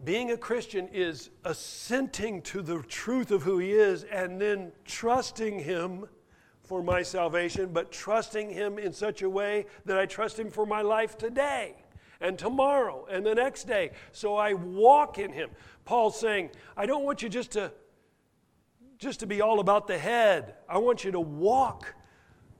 Being 0.03 0.31
a 0.31 0.37
Christian 0.37 0.87
is 0.89 1.31
assenting 1.43 2.41
to 2.43 2.61
the 2.61 2.83
truth 2.83 3.31
of 3.31 3.43
who 3.43 3.57
he 3.57 3.71
is 3.71 4.03
and 4.03 4.39
then 4.39 4.71
trusting 4.85 5.59
him 5.59 6.05
for 6.63 6.83
my 6.83 7.01
salvation, 7.01 7.71
but 7.73 7.91
trusting 7.91 8.49
him 8.49 8.77
in 8.77 8.93
such 8.93 9.21
a 9.21 9.29
way 9.29 9.65
that 9.85 9.97
I 9.97 10.05
trust 10.05 10.37
him 10.37 10.51
for 10.51 10.65
my 10.65 10.81
life 10.81 11.17
today 11.17 11.75
and 12.21 12.37
tomorrow 12.37 13.07
and 13.09 13.25
the 13.25 13.33
next 13.33 13.65
day. 13.65 13.91
So 14.11 14.35
I 14.35 14.53
walk 14.53 15.17
in 15.17 15.31
him. 15.31 15.49
Paul's 15.85 16.19
saying, 16.19 16.51
I 16.75 16.85
don't 16.85 17.03
want 17.03 17.21
you 17.21 17.29
just 17.29 17.51
to 17.51 17.71
just 18.97 19.19
to 19.19 19.27
be 19.27 19.41
all 19.41 19.59
about 19.59 19.87
the 19.87 19.97
head. 19.97 20.55
I 20.67 20.77
want 20.79 21.03
you 21.03 21.11
to 21.11 21.19
walk. 21.19 21.93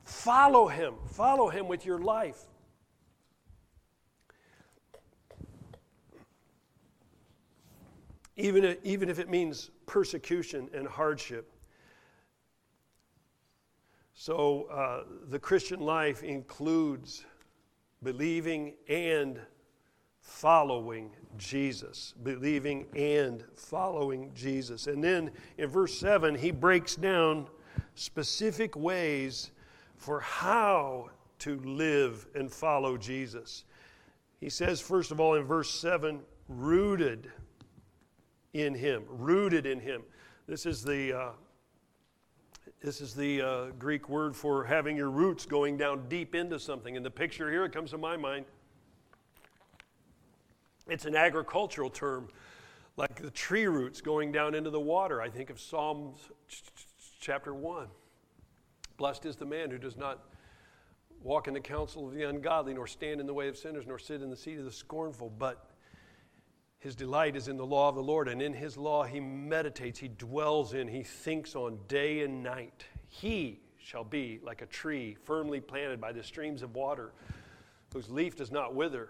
Follow 0.03 0.67
him. 0.67 0.96
Follow 1.08 1.50
him 1.50 1.67
with 1.67 1.86
your 1.86 2.00
life. 2.00 2.39
Even 8.36 8.63
if, 8.63 8.77
even 8.84 9.10
if 9.10 9.17
it 9.17 9.29
means 9.29 9.72
persecution 9.88 10.70
and 10.74 10.88
hardship. 10.88 11.51
So, 14.13 14.63
uh, 14.72 15.03
the 15.29 15.39
Christian 15.39 15.79
life 15.79 16.24
includes 16.24 17.25
believing 18.03 18.74
and 18.88 19.39
following 20.27 21.10
Jesus. 21.38 22.13
Believing 22.22 22.86
and 22.96 23.43
following 23.55 24.29
Jesus. 24.36 24.88
And 24.88 25.01
then 25.01 25.31
in 25.57 25.69
verse 25.69 25.98
7, 25.98 26.36
he 26.36 26.51
breaks 26.51 26.96
down 26.98 27.48
specific 27.96 28.75
ways 28.75 29.51
for 29.96 30.19
how 30.19 31.10
to 31.39 31.60
live 31.62 32.27
and 32.36 32.51
follow 32.51 32.98
Jesus. 32.98 33.63
He 34.41 34.50
says, 34.50 34.81
first 34.81 35.12
of 35.12 35.22
all, 35.22 35.36
in 35.36 35.46
verse 35.46 35.72
7, 35.72 36.19
rooted 36.50 37.31
in 38.53 38.75
him. 38.75 39.05
Rooted 39.07 39.65
in 39.65 39.79
him. 39.79 40.03
This 40.46 40.65
is 40.65 40.84
the. 40.84 41.17
Uh, 41.17 41.29
this 42.79 43.01
is 43.01 43.15
the 43.15 43.41
uh, 43.41 43.65
Greek 43.79 44.07
word 44.07 44.36
for 44.36 44.63
having 44.63 44.96
your 44.96 45.10
roots 45.10 45.48
going 45.48 45.77
down 45.77 46.07
deep 46.10 46.36
into 46.36 46.60
something. 46.60 46.96
And 46.96 47.03
the 47.03 47.10
picture 47.10 47.50
here, 47.50 47.65
it 47.65 47.72
comes 47.72 47.89
to 47.89 47.98
my 47.98 48.15
mind 48.15 48.46
it's 50.89 51.06
an 51.06 51.15
agricultural 51.15 51.89
term, 51.89 52.29
like 52.96 53.22
the 53.22 53.32
tree 53.32 53.67
roots 53.67 54.01
going 54.01 54.32
down 54.32 54.56
into 54.56 54.70
the 54.70 54.79
water. 54.79 55.22
I 55.22 55.29
think 55.29 55.50
of 55.50 55.60
Psalms 55.60 56.20
chapter 57.20 57.53
1. 57.53 57.88
Blessed 58.98 59.25
is 59.25 59.36
the 59.36 59.46
man 59.46 59.70
who 59.70 59.77
does 59.77 59.98
not 59.98 60.24
walk 61.22 61.48
in 61.48 61.53
the 61.53 61.60
counsel 61.60 62.08
of 62.08 62.13
the 62.13 62.24
ungodly, 62.24 62.74
nor 62.74 62.88
stand 62.88 63.20
in 63.20 63.27
the 63.27 63.34
way 63.34 63.48
of 63.48 63.58
sinners, 63.58 63.86
nor 63.88 64.00
sit 64.00 64.22
in 64.22 64.29
the 64.29 64.36
seat 64.36 64.58
of 64.58 64.65
the 64.65 64.72
scornful, 64.72 65.29
but 65.38 65.72
his 66.79 66.96
delight 66.96 67.36
is 67.36 67.48
in 67.48 67.58
the 67.58 67.65
law 67.65 67.89
of 67.89 67.96
the 67.96 68.03
Lord, 68.03 68.27
and 68.27 68.41
in 68.41 68.53
his 68.53 68.77
law 68.77 69.03
he 69.03 69.20
meditates, 69.20 70.00
he 70.00 70.08
dwells 70.08 70.74
in, 70.74 70.88
he 70.88 71.03
thinks 71.03 71.56
on 71.56 71.79
day 71.88 72.22
and 72.22 72.44
night. 72.44 72.86
He 73.10 73.60
shall 73.77 74.03
be 74.03 74.39
like 74.44 74.62
a 74.62 74.67
tree 74.67 75.17
firmly 75.24 75.60
planted 75.60 76.00
by 76.00 76.12
the 76.12 76.24
streams 76.24 76.62
of 76.62 76.75
water, 76.75 77.13
whose 77.94 78.10
leaf 78.10 78.36
does 78.36 78.51
not 78.51 78.75
wither 78.75 79.10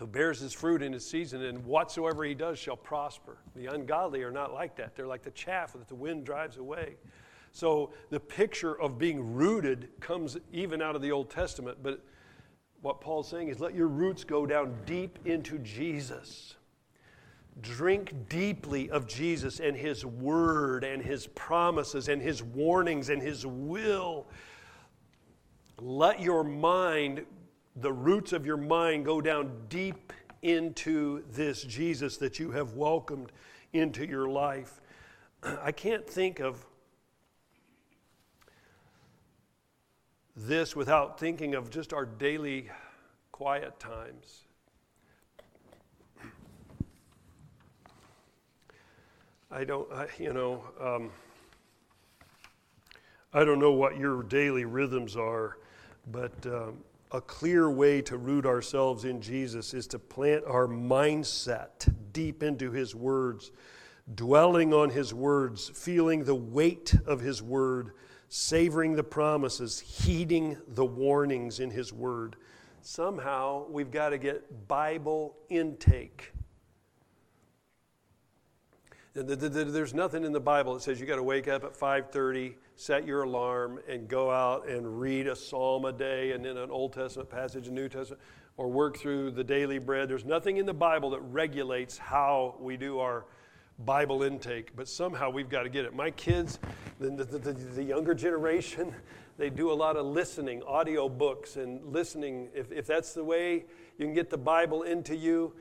who 0.00 0.06
bears 0.06 0.40
his 0.40 0.54
fruit 0.54 0.82
in 0.82 0.94
his 0.94 1.06
season, 1.06 1.44
and 1.44 1.62
whatsoever 1.66 2.24
he 2.24 2.34
does 2.34 2.58
shall 2.58 2.74
prosper. 2.74 3.36
The 3.54 3.66
ungodly 3.66 4.22
are 4.22 4.30
not 4.30 4.54
like 4.54 4.74
that. 4.76 4.96
They're 4.96 5.06
like 5.06 5.22
the 5.22 5.30
chaff 5.30 5.74
that 5.74 5.88
the 5.88 5.94
wind 5.94 6.24
drives 6.24 6.56
away. 6.56 6.96
So 7.52 7.92
the 8.08 8.18
picture 8.18 8.80
of 8.80 8.98
being 8.98 9.34
rooted 9.34 9.90
comes 10.00 10.38
even 10.52 10.80
out 10.80 10.96
of 10.96 11.02
the 11.02 11.12
Old 11.12 11.28
Testament, 11.28 11.78
but 11.82 12.02
what 12.80 13.02
Paul's 13.02 13.28
saying 13.28 13.48
is 13.48 13.60
let 13.60 13.74
your 13.74 13.88
roots 13.88 14.24
go 14.24 14.46
down 14.46 14.74
deep 14.86 15.18
into 15.26 15.58
Jesus. 15.58 16.56
Drink 17.60 18.14
deeply 18.30 18.88
of 18.88 19.06
Jesus 19.06 19.60
and 19.60 19.76
his 19.76 20.06
word 20.06 20.82
and 20.82 21.02
his 21.02 21.26
promises 21.26 22.08
and 22.08 22.22
his 22.22 22.42
warnings 22.42 23.10
and 23.10 23.20
his 23.20 23.44
will. 23.44 24.26
Let 25.78 26.20
your 26.20 26.42
mind 26.42 27.26
the 27.76 27.92
roots 27.92 28.32
of 28.32 28.44
your 28.44 28.56
mind 28.56 29.04
go 29.04 29.20
down 29.20 29.50
deep 29.68 30.12
into 30.42 31.22
this 31.32 31.62
Jesus 31.62 32.16
that 32.18 32.38
you 32.38 32.50
have 32.50 32.74
welcomed 32.74 33.32
into 33.72 34.06
your 34.06 34.28
life. 34.28 34.80
I 35.42 35.72
can't 35.72 36.06
think 36.06 36.40
of 36.40 36.66
this 40.36 40.74
without 40.74 41.18
thinking 41.18 41.54
of 41.54 41.70
just 41.70 41.92
our 41.92 42.06
daily 42.06 42.70
quiet 43.32 43.78
times. 43.78 44.44
I 49.50 49.64
don't, 49.64 49.92
I, 49.92 50.06
you 50.18 50.32
know, 50.32 50.62
um, 50.80 51.10
I 53.32 53.44
don't 53.44 53.58
know 53.58 53.72
what 53.72 53.98
your 53.98 54.22
daily 54.22 54.64
rhythms 54.64 55.16
are, 55.16 55.58
but 56.10 56.32
um, 56.46 56.78
a 57.12 57.20
clear 57.20 57.70
way 57.70 58.00
to 58.02 58.16
root 58.16 58.46
ourselves 58.46 59.04
in 59.04 59.20
Jesus 59.20 59.74
is 59.74 59.86
to 59.88 59.98
plant 59.98 60.44
our 60.46 60.68
mindset 60.68 61.92
deep 62.12 62.42
into 62.42 62.70
His 62.70 62.94
words, 62.94 63.50
dwelling 64.14 64.72
on 64.72 64.90
His 64.90 65.12
words, 65.12 65.70
feeling 65.74 66.24
the 66.24 66.34
weight 66.34 66.94
of 67.06 67.20
His 67.20 67.42
word, 67.42 67.92
savoring 68.28 68.94
the 68.94 69.02
promises, 69.02 69.80
heeding 69.80 70.56
the 70.68 70.84
warnings 70.84 71.58
in 71.58 71.70
His 71.70 71.92
word. 71.92 72.36
Somehow 72.80 73.66
we've 73.68 73.90
got 73.90 74.10
to 74.10 74.18
get 74.18 74.68
Bible 74.68 75.36
intake. 75.48 76.32
There's 79.12 79.94
nothing 79.94 80.24
in 80.24 80.32
the 80.32 80.40
Bible 80.40 80.74
that 80.74 80.82
says 80.82 81.00
you 81.00 81.06
got 81.06 81.16
to 81.16 81.22
wake 81.22 81.48
up 81.48 81.64
at 81.64 81.74
5:30 81.74 82.54
set 82.80 83.06
your 83.06 83.24
alarm 83.24 83.78
and 83.86 84.08
go 84.08 84.30
out 84.30 84.66
and 84.66 84.98
read 84.98 85.26
a 85.26 85.36
psalm 85.36 85.84
a 85.84 85.92
day 85.92 86.32
and 86.32 86.42
then 86.42 86.56
an 86.56 86.70
Old 86.70 86.94
Testament 86.94 87.28
passage, 87.28 87.68
a 87.68 87.70
New 87.70 87.90
Testament, 87.90 88.22
or 88.56 88.68
work 88.68 88.96
through 88.96 89.32
the 89.32 89.44
daily 89.44 89.78
bread. 89.78 90.08
There's 90.08 90.24
nothing 90.24 90.56
in 90.56 90.64
the 90.64 90.72
Bible 90.72 91.10
that 91.10 91.20
regulates 91.20 91.98
how 91.98 92.56
we 92.58 92.78
do 92.78 92.98
our 92.98 93.26
Bible 93.80 94.22
intake, 94.22 94.74
but 94.74 94.88
somehow 94.88 95.28
we've 95.28 95.50
got 95.50 95.64
to 95.64 95.68
get 95.68 95.84
it. 95.84 95.94
My 95.94 96.10
kids, 96.10 96.58
the, 96.98 97.10
the, 97.10 97.24
the, 97.24 97.52
the 97.52 97.84
younger 97.84 98.14
generation, 98.14 98.94
they 99.36 99.50
do 99.50 99.70
a 99.70 99.74
lot 99.74 99.96
of 99.96 100.06
listening, 100.06 100.62
audio 100.62 101.06
books, 101.06 101.56
and 101.56 101.84
listening. 101.92 102.48
If, 102.54 102.72
if 102.72 102.86
that's 102.86 103.12
the 103.12 103.24
way 103.24 103.66
you 103.98 104.06
can 104.06 104.14
get 104.14 104.30
the 104.30 104.38
Bible 104.38 104.84
into 104.84 105.14
you, 105.14 105.52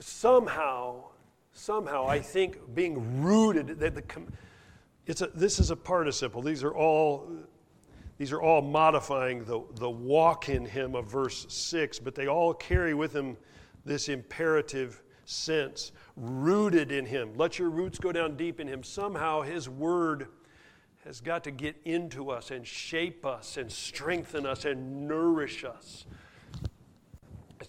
somehow, 0.00 1.04
somehow, 1.52 2.06
I 2.06 2.20
think 2.20 2.74
being 2.74 3.22
rooted, 3.22 3.78
that 3.80 3.94
the, 3.94 4.02
it's 5.06 5.22
a, 5.22 5.28
this 5.28 5.58
is 5.58 5.70
a 5.70 5.76
participle. 5.76 6.42
These 6.42 6.62
are 6.62 6.74
all 6.74 7.28
these 8.18 8.30
are 8.30 8.40
all 8.40 8.62
modifying 8.62 9.44
the, 9.44 9.62
the 9.76 9.90
walk 9.90 10.48
in 10.48 10.64
him 10.64 10.94
of 10.94 11.10
verse 11.10 11.44
6, 11.48 11.98
but 11.98 12.14
they 12.14 12.28
all 12.28 12.54
carry 12.54 12.94
with 12.94 13.12
them 13.12 13.36
this 13.84 14.08
imperative 14.08 15.02
sense 15.24 15.90
rooted 16.16 16.92
in 16.92 17.06
him. 17.06 17.32
Let 17.36 17.58
your 17.58 17.70
roots 17.70 17.98
go 17.98 18.12
down 18.12 18.36
deep 18.36 18.60
in 18.60 18.68
him. 18.68 18.84
Somehow 18.84 19.42
his 19.42 19.68
word 19.68 20.28
has 21.04 21.20
got 21.20 21.42
to 21.44 21.50
get 21.50 21.74
into 21.84 22.30
us 22.30 22.50
and 22.50 22.64
shape 22.66 23.26
us 23.26 23.56
and 23.56 23.72
strengthen 23.72 24.46
us 24.46 24.64
and 24.64 25.08
nourish 25.08 25.64
us. 25.64 26.06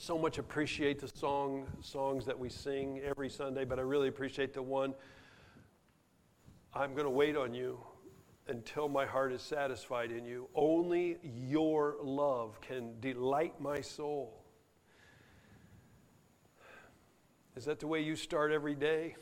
So 0.06 0.18
much 0.18 0.38
appreciate 0.38 1.00
the 1.00 1.08
song 1.08 1.66
songs 1.80 2.26
that 2.26 2.38
we 2.38 2.50
sing 2.50 3.00
every 3.06 3.30
Sunday, 3.30 3.64
but 3.64 3.80
I 3.80 3.84
really 3.84 4.10
appreciate 4.10 4.54
the 4.54 4.62
one 4.62 4.94
I'm 6.74 6.92
going 6.92 7.06
to 7.06 7.10
wait 7.10 7.38
on 7.38 7.54
you 7.54 7.80
until 8.50 8.90
my 8.90 9.06
heart 9.06 9.32
is 9.32 9.42
satisfied 9.42 10.12
in 10.12 10.26
you. 10.26 10.50
Only 10.56 11.20
your 11.24 11.96
love 12.04 12.60
can 12.60 13.00
delight 13.00 13.62
my 13.62 13.80
soul. 13.80 14.44
Is 17.56 17.64
that 17.64 17.80
the 17.80 17.88
way 17.88 18.02
you 18.02 18.18
start 18.18 18.52
every 18.52 18.76
day? 18.76 19.16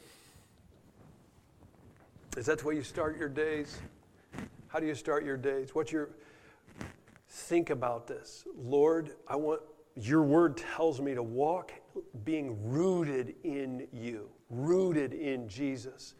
Is 2.36 2.48
that 2.48 2.58
the 2.58 2.66
way 2.66 2.74
you 2.74 2.82
start 2.82 3.20
your 3.20 3.30
days? 3.30 3.78
How 4.70 4.80
do 4.80 4.88
you 4.88 4.96
start 4.96 5.26
your 5.26 5.38
days? 5.38 5.76
What's 5.76 5.92
your 5.92 6.10
think 7.30 7.70
about 7.70 8.08
this? 8.08 8.46
Lord, 8.58 9.12
I 9.28 9.36
want 9.36 9.62
your 9.96 10.24
word 10.24 10.58
tells 10.58 11.02
me 11.02 11.14
to 11.14 11.24
walk 11.24 11.72
being 12.24 12.70
rooted 12.70 13.36
in 13.44 13.88
you, 13.92 14.30
rooted 14.50 15.14
in 15.14 15.48
Jesus. 15.50 16.16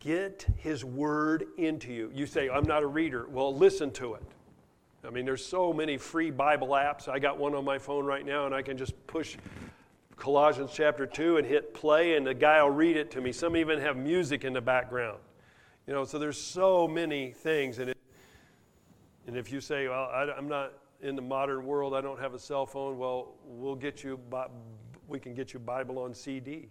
Get 0.00 0.46
His 0.56 0.84
Word 0.84 1.46
into 1.56 1.92
you. 1.92 2.10
You 2.14 2.26
say, 2.26 2.48
I'm 2.48 2.64
not 2.64 2.82
a 2.82 2.86
reader. 2.86 3.28
Well, 3.28 3.54
listen 3.54 3.90
to 3.92 4.14
it. 4.14 4.22
I 5.04 5.10
mean, 5.10 5.24
there's 5.24 5.44
so 5.44 5.72
many 5.72 5.96
free 5.96 6.30
Bible 6.30 6.68
apps. 6.68 7.08
I 7.08 7.18
got 7.18 7.38
one 7.38 7.54
on 7.54 7.64
my 7.64 7.78
phone 7.78 8.04
right 8.04 8.24
now, 8.24 8.46
and 8.46 8.54
I 8.54 8.62
can 8.62 8.76
just 8.76 8.94
push 9.06 9.36
Colossians 10.16 10.70
chapter 10.74 11.06
2 11.06 11.38
and 11.38 11.46
hit 11.46 11.74
play, 11.74 12.16
and 12.16 12.26
the 12.26 12.34
guy 12.34 12.62
will 12.62 12.70
read 12.70 12.96
it 12.96 13.10
to 13.12 13.20
me. 13.20 13.32
Some 13.32 13.56
even 13.56 13.80
have 13.80 13.96
music 13.96 14.44
in 14.44 14.52
the 14.52 14.60
background. 14.60 15.18
You 15.86 15.94
know, 15.94 16.04
so 16.04 16.18
there's 16.18 16.40
so 16.40 16.86
many 16.86 17.30
things. 17.30 17.78
And, 17.78 17.90
it, 17.90 17.98
and 19.26 19.36
if 19.36 19.50
you 19.50 19.60
say, 19.60 19.88
well, 19.88 20.10
I, 20.12 20.36
am 20.36 20.48
not 20.48 20.72
in 21.00 21.16
the 21.16 21.22
modern 21.22 21.64
world, 21.64 21.94
I 21.94 22.00
don't 22.00 22.18
have 22.18 22.34
a 22.34 22.38
cell 22.38 22.66
phone, 22.66 22.98
well, 22.98 23.34
we'll 23.44 23.76
get 23.76 24.02
you, 24.02 24.18
we 25.06 25.18
can 25.18 25.34
get 25.34 25.52
you 25.52 25.60
Bible 25.60 25.98
on 25.98 26.14
CD. 26.14 26.70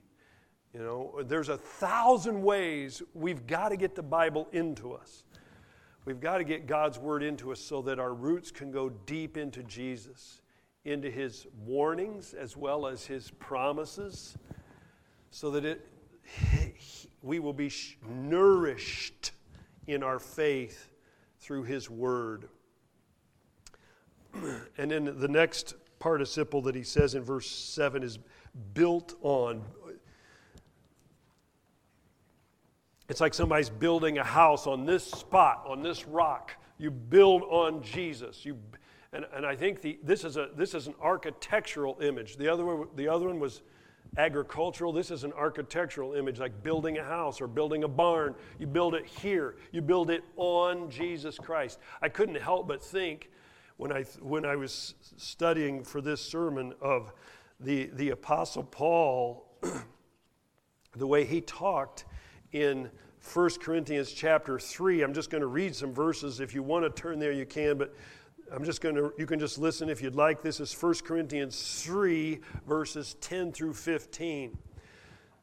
You 0.73 0.81
know, 0.81 1.21
there's 1.23 1.49
a 1.49 1.57
thousand 1.57 2.41
ways 2.41 3.01
we've 3.13 3.47
got 3.47 3.69
to 3.69 3.77
get 3.77 3.95
the 3.95 4.03
Bible 4.03 4.47
into 4.51 4.93
us. 4.93 5.23
We've 6.05 6.19
got 6.19 6.37
to 6.37 6.43
get 6.43 6.67
God's 6.67 6.99
Word 6.99 7.23
into 7.23 7.51
us 7.51 7.59
so 7.59 7.81
that 7.83 7.99
our 7.99 8.13
roots 8.13 8.51
can 8.51 8.71
go 8.71 8.89
deep 8.89 9.37
into 9.37 9.63
Jesus, 9.63 10.41
into 10.85 11.09
His 11.09 11.47
warnings 11.65 12.33
as 12.33 12.55
well 12.55 12.85
as 12.85 13.05
His 13.05 13.31
promises, 13.31 14.37
so 15.31 15.51
that 15.51 15.65
it, 15.65 15.89
we 17.21 17.39
will 17.39 17.53
be 17.53 17.71
nourished 18.07 19.31
in 19.87 20.03
our 20.03 20.19
faith 20.19 20.91
through 21.39 21.63
His 21.63 21.89
Word. 21.89 22.49
And 24.77 24.91
then 24.91 25.19
the 25.19 25.27
next 25.27 25.75
participle 25.99 26.61
that 26.63 26.75
he 26.75 26.83
says 26.83 27.15
in 27.15 27.23
verse 27.23 27.49
7 27.49 28.03
is 28.03 28.19
built 28.73 29.15
on. 29.21 29.63
It's 33.09 33.21
like 33.21 33.33
somebody's 33.33 33.69
building 33.69 34.17
a 34.17 34.23
house 34.23 34.67
on 34.67 34.85
this 34.85 35.03
spot, 35.03 35.65
on 35.67 35.81
this 35.81 36.05
rock. 36.07 36.51
You 36.77 36.91
build 36.91 37.43
on 37.43 37.81
Jesus. 37.81 38.45
You, 38.45 38.57
and, 39.13 39.25
and 39.33 39.45
I 39.45 39.55
think 39.55 39.81
the, 39.81 39.97
this, 40.03 40.23
is 40.23 40.37
a, 40.37 40.49
this 40.55 40.73
is 40.73 40.87
an 40.87 40.95
architectural 41.01 41.97
image. 42.01 42.37
The 42.37 42.51
other, 42.51 42.65
one, 42.65 42.87
the 42.95 43.07
other 43.07 43.27
one 43.27 43.39
was 43.39 43.61
agricultural. 44.17 44.91
This 44.91 45.09
is 45.09 45.23
an 45.23 45.33
architectural 45.33 46.13
image, 46.13 46.39
like 46.39 46.63
building 46.63 46.97
a 46.97 47.03
house 47.03 47.39
or 47.39 47.47
building 47.47 47.83
a 47.83 47.87
barn. 47.87 48.35
You 48.59 48.67
build 48.67 48.93
it 48.93 49.05
here, 49.05 49.55
you 49.71 49.81
build 49.81 50.09
it 50.09 50.23
on 50.35 50.89
Jesus 50.89 51.37
Christ. 51.37 51.79
I 52.01 52.09
couldn't 52.09 52.39
help 52.39 52.67
but 52.67 52.83
think 52.83 53.29
when 53.77 53.91
I, 53.91 54.03
when 54.21 54.43
I 54.45 54.55
was 54.55 54.95
studying 55.17 55.83
for 55.83 56.01
this 56.01 56.19
sermon 56.21 56.73
of 56.81 57.13
the, 57.59 57.89
the 57.93 58.09
Apostle 58.09 58.63
Paul, 58.63 59.45
the 60.95 61.07
way 61.07 61.25
he 61.25 61.41
talked 61.41 62.05
in 62.51 62.89
1 63.33 63.49
Corinthians 63.61 64.11
chapter 64.11 64.59
3. 64.59 65.03
I'm 65.03 65.13
just 65.13 65.29
going 65.29 65.41
to 65.41 65.47
read 65.47 65.75
some 65.75 65.93
verses. 65.93 66.39
If 66.39 66.55
you 66.55 66.63
want 66.63 66.85
to 66.85 67.01
turn 67.01 67.19
there, 67.19 67.31
you 67.31 67.45
can, 67.45 67.77
but 67.77 67.93
I'm 68.51 68.63
just 68.63 68.81
going 68.81 68.95
to, 68.95 69.13
you 69.17 69.25
can 69.25 69.39
just 69.39 69.59
listen 69.59 69.89
if 69.89 70.01
you'd 70.01 70.15
like. 70.15 70.41
This 70.41 70.59
is 70.59 70.73
1 70.73 70.95
Corinthians 71.03 71.83
3, 71.83 72.39
verses 72.67 73.15
10 73.21 73.51
through 73.51 73.73
15. 73.73 74.57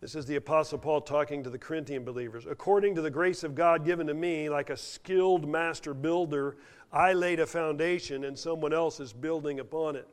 This 0.01 0.15
is 0.15 0.27
the 0.27 0.37
Apostle 0.37 0.79
Paul 0.79 1.03
talking 1.03 1.43
to 1.45 1.51
the 1.51 1.59
Corinthian 1.59 2.05
believers. 2.05 2.47
According 2.49 2.95
to 2.97 3.03
the 3.03 3.11
grace 3.11 3.45
of 3.45 3.55
God 3.55 3.85
given 3.85 4.07
to 4.09 4.15
me, 4.15 4.49
like 4.49 4.71
a 4.71 4.77
skilled 4.77 5.49
master 5.49 5.95
builder, 5.95 6.57
I 6.95 7.13
laid 7.13 7.41
a 7.41 7.47
foundation 7.47 8.23
and 8.23 8.39
someone 8.39 8.73
else 8.73 9.01
is 9.01 9.13
building 9.13 9.59
upon 9.59 9.97
it. 9.97 10.09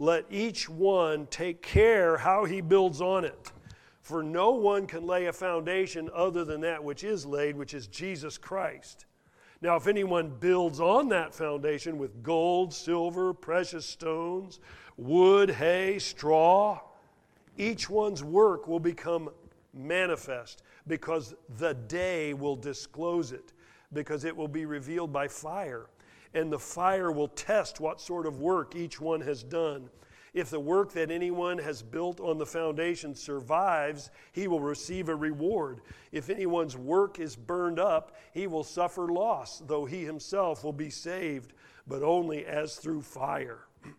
Let 0.00 0.24
each 0.28 0.68
one 0.68 1.28
take 1.28 1.62
care 1.62 2.16
how 2.16 2.44
he 2.44 2.60
builds 2.60 3.00
on 3.00 3.24
it. 3.24 3.52
For 4.02 4.20
no 4.20 4.50
one 4.50 4.88
can 4.88 5.06
lay 5.06 5.26
a 5.26 5.32
foundation 5.32 6.10
other 6.12 6.44
than 6.44 6.60
that 6.62 6.82
which 6.82 7.04
is 7.04 7.24
laid, 7.24 7.56
which 7.56 7.72
is 7.72 7.86
Jesus 7.86 8.36
Christ. 8.36 9.06
Now, 9.62 9.76
if 9.76 9.86
anyone 9.86 10.28
builds 10.40 10.80
on 10.80 11.08
that 11.10 11.32
foundation 11.32 11.98
with 11.98 12.22
gold, 12.22 12.74
silver, 12.74 13.32
precious 13.32 13.86
stones, 13.86 14.58
wood, 14.96 15.50
hay, 15.50 16.00
straw, 16.00 16.80
each 17.56 17.88
one's 17.88 18.24
work 18.24 18.66
will 18.66 18.80
become 18.80 19.30
manifest 19.72 20.64
because 20.88 21.34
the 21.58 21.74
day 21.74 22.34
will 22.34 22.56
disclose 22.56 23.30
it, 23.30 23.52
because 23.92 24.24
it 24.24 24.36
will 24.36 24.48
be 24.48 24.66
revealed 24.66 25.12
by 25.12 25.28
fire. 25.28 25.86
And 26.34 26.52
the 26.52 26.58
fire 26.58 27.10
will 27.12 27.28
test 27.28 27.80
what 27.80 28.00
sort 28.00 28.26
of 28.26 28.40
work 28.40 28.74
each 28.74 29.00
one 29.00 29.20
has 29.22 29.42
done. 29.42 29.88
If 30.34 30.50
the 30.50 30.58
work 30.58 30.92
that 30.94 31.12
anyone 31.12 31.58
has 31.58 31.80
built 31.80 32.18
on 32.18 32.38
the 32.38 32.46
foundation 32.46 33.14
survives, 33.14 34.10
he 34.32 34.48
will 34.48 34.60
receive 34.60 35.08
a 35.08 35.14
reward. 35.14 35.80
If 36.10 36.28
anyone's 36.28 36.76
work 36.76 37.20
is 37.20 37.36
burned 37.36 37.78
up, 37.78 38.16
he 38.32 38.48
will 38.48 38.64
suffer 38.64 39.06
loss, 39.06 39.62
though 39.64 39.84
he 39.84 40.04
himself 40.04 40.64
will 40.64 40.72
be 40.72 40.90
saved, 40.90 41.52
but 41.86 42.02
only 42.02 42.44
as 42.46 42.76
through 42.76 43.02
fire. 43.02 43.60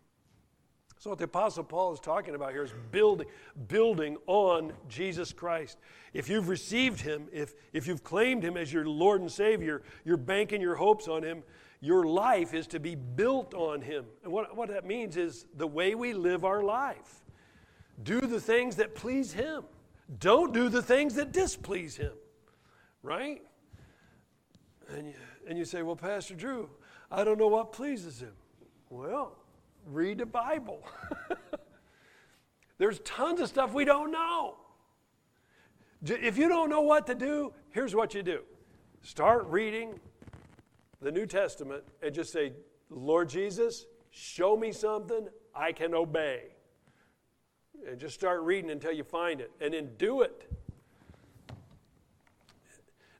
So, 0.98 1.12
what 1.12 1.20
the 1.20 1.26
Apostle 1.26 1.64
Paul 1.64 1.94
is 1.94 2.00
talking 2.00 2.34
about 2.34 2.52
here 2.52 2.64
is 2.64 2.74
building, 2.90 3.28
building 3.68 4.18
on 4.26 4.74
Jesus 4.90 5.32
Christ. 5.32 5.78
If 6.14 6.30
you've 6.30 6.50
received 6.50 7.00
him, 7.00 7.28
if, 7.32 7.54
if 7.74 7.86
you've 7.86 8.04
claimed 8.04 8.44
him 8.44 8.58
as 8.58 8.74
your 8.74 8.88
Lord 8.88 9.22
and 9.22 9.32
Savior, 9.32 9.84
you're 10.04 10.18
banking 10.18 10.62
your 10.62 10.74
hopes 10.74 11.08
on 11.08 11.22
him, 11.22 11.44
your 11.82 12.06
life 12.06 12.54
is 12.54 12.68
to 12.68 12.80
be 12.80 12.96
built 12.96 13.54
on 13.54 13.82
Him. 13.82 14.06
And 14.24 14.32
what, 14.32 14.56
what 14.56 14.70
that 14.70 14.86
means 14.86 15.18
is 15.18 15.46
the 15.56 15.68
way 15.68 15.96
we 15.96 16.14
live 16.14 16.46
our 16.46 16.64
life. 16.64 17.22
Do 18.04 18.22
the 18.22 18.42
things 18.42 18.76
that 18.78 18.96
please 18.96 19.34
Him, 19.34 19.64
don't 20.20 20.54
do 20.54 20.70
the 20.70 20.82
things 20.82 21.16
that 21.16 21.32
displease 21.32 21.96
Him, 21.96 22.14
right? 23.04 23.42
And 24.90 25.08
you, 25.08 25.14
and 25.48 25.58
you 25.58 25.66
say, 25.66 25.82
Well, 25.82 25.96
Pastor 25.96 26.36
Drew, 26.36 26.70
I 27.12 27.24
don't 27.24 27.38
know 27.38 27.48
what 27.48 27.72
pleases 27.72 28.20
Him. 28.20 28.34
Well, 28.90 29.38
read 29.86 30.20
the 30.20 30.26
Bible. 30.26 30.82
There's 32.78 33.00
tons 33.00 33.40
of 33.40 33.48
stuff 33.48 33.74
we 33.74 33.86
don't 33.86 34.12
know. 34.12 34.58
If 36.04 36.38
you 36.38 36.48
don't 36.48 36.70
know 36.70 36.82
what 36.82 37.08
to 37.08 37.16
do, 37.16 37.54
here's 37.72 37.96
what 37.96 38.14
you 38.14 38.24
do 38.24 38.42
start 39.02 39.46
reading 39.48 40.00
the 41.06 41.12
New 41.12 41.28
Testament 41.28 41.84
and 42.02 42.16
just 42.16 42.34
say, 42.34 42.54
Lord 42.90 43.30
Jesus, 43.30 43.86
show 44.10 44.58
me 44.58 44.72
something 44.72 45.28
I 45.54 45.72
can 45.72 45.94
obey. 45.94 46.46
And 47.88 48.00
just 48.00 48.16
start 48.16 48.42
reading 48.42 48.72
until 48.72 48.92
you 48.92 49.04
find 49.04 49.40
it, 49.40 49.52
and 49.62 49.76
then 49.76 49.92
do 50.00 50.24
it. 50.24 50.52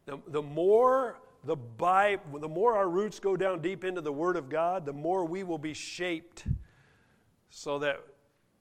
The, 0.08 0.18
the 0.30 0.42
more 0.42 1.20
the 1.44 1.56
Bible, 1.56 2.40
the 2.40 2.50
more 2.50 2.76
our 2.76 2.90
roots 2.90 3.20
go 3.20 3.38
down 3.38 3.62
deep 3.62 3.84
into 3.84 4.02
the 4.02 4.12
Word 4.12 4.36
of 4.36 4.50
God, 4.50 4.84
the 4.84 4.94
more 4.94 5.24
we 5.24 5.44
will 5.44 5.60
be 5.60 5.76
shaped 5.76 6.46
so 7.52 7.78
that 7.80 8.02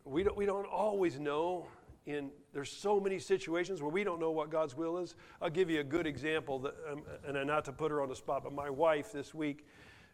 we 0.05 0.23
don't, 0.23 0.37
we 0.37 0.45
don't 0.45 0.67
always 0.67 1.19
know 1.19 1.67
in 2.07 2.31
there's 2.53 2.71
so 2.71 3.01
many 3.01 3.19
situations 3.19 3.81
where 3.81 3.91
we 3.91 4.05
don't 4.05 4.21
know 4.21 4.31
what 4.31 4.51
God's 4.51 4.77
will 4.77 4.99
is. 4.99 5.15
I'll 5.41 5.51
give 5.51 5.71
you 5.71 5.81
a 5.81 5.85
good 5.85 6.07
example, 6.07 6.59
that, 6.61 6.75
um, 6.91 7.03
and 7.27 7.47
not 7.47 7.65
to 7.65 7.73
put 7.73 7.91
her 7.91 8.03
on 8.03 8.09
the 8.09 8.17
spot, 8.17 8.43
but 8.45 8.53
my 8.53 8.71
wife 8.71 9.13
this 9.13 9.35
week, 9.35 9.67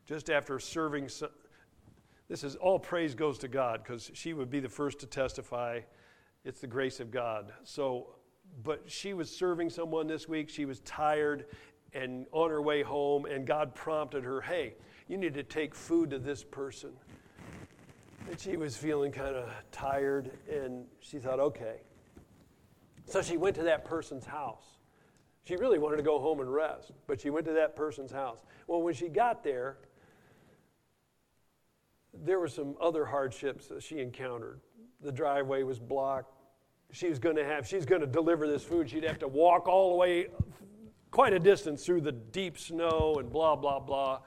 just 0.06 0.30
after 0.30 0.58
serving, 0.58 1.08
some, 1.08 1.30
this 2.28 2.44
is 2.44 2.54
all 2.56 2.78
praise 2.78 3.14
goes 3.14 3.38
to 3.38 3.48
God 3.48 3.82
because 3.82 4.10
she 4.14 4.32
would 4.32 4.50
be 4.50 4.60
the 4.60 4.68
first 4.68 5.00
to 5.00 5.06
testify. 5.06 5.80
It's 6.44 6.60
the 6.60 6.66
grace 6.66 7.00
of 7.00 7.10
God. 7.10 7.52
So, 7.64 8.14
but 8.62 8.82
she 8.86 9.12
was 9.12 9.34
serving 9.34 9.70
someone 9.70 10.06
this 10.06 10.28
week. 10.28 10.48
She 10.48 10.64
was 10.64 10.80
tired 10.80 11.46
and 11.92 12.26
on 12.30 12.50
her 12.50 12.62
way 12.62 12.82
home, 12.82 13.26
and 13.26 13.46
God 13.46 13.74
prompted 13.74 14.22
her, 14.24 14.40
"Hey, 14.40 14.74
you 15.08 15.18
need 15.18 15.34
to 15.34 15.42
take 15.42 15.74
food 15.74 16.10
to 16.10 16.18
this 16.18 16.44
person." 16.44 16.92
And 18.28 18.38
she 18.38 18.56
was 18.56 18.76
feeling 18.76 19.12
kind 19.12 19.34
of 19.34 19.48
tired, 19.72 20.30
and 20.50 20.86
she 21.00 21.18
thought, 21.18 21.40
"Okay." 21.40 21.80
So 23.04 23.22
she 23.22 23.36
went 23.36 23.56
to 23.56 23.62
that 23.64 23.84
person's 23.84 24.24
house. 24.24 24.78
She 25.44 25.56
really 25.56 25.78
wanted 25.78 25.96
to 25.96 26.02
go 26.02 26.18
home 26.18 26.40
and 26.40 26.52
rest, 26.52 26.92
but 27.06 27.20
she 27.20 27.30
went 27.30 27.46
to 27.46 27.52
that 27.54 27.74
person's 27.74 28.12
house. 28.12 28.44
Well, 28.66 28.82
when 28.82 28.94
she 28.94 29.08
got 29.08 29.42
there, 29.42 29.78
there 32.12 32.38
were 32.38 32.48
some 32.48 32.76
other 32.80 33.04
hardships 33.04 33.66
that 33.68 33.82
she 33.82 33.98
encountered. 33.98 34.60
The 35.00 35.12
driveway 35.12 35.62
was 35.62 35.78
blocked. 35.78 36.34
She 36.92 37.08
was 37.08 37.18
going 37.18 37.36
to 37.36 37.44
have, 37.44 37.66
she's 37.66 37.86
going 37.86 38.00
to 38.00 38.06
deliver 38.06 38.46
this 38.46 38.62
food. 38.62 38.90
She'd 38.90 39.04
have 39.04 39.18
to 39.20 39.28
walk 39.28 39.66
all 39.68 39.90
the 39.90 39.96
way 39.96 40.26
quite 41.10 41.32
a 41.32 41.38
distance 41.38 41.84
through 41.84 42.02
the 42.02 42.12
deep 42.12 42.58
snow 42.58 43.16
and 43.18 43.30
blah, 43.30 43.56
blah, 43.56 43.80
blah. 43.80 44.20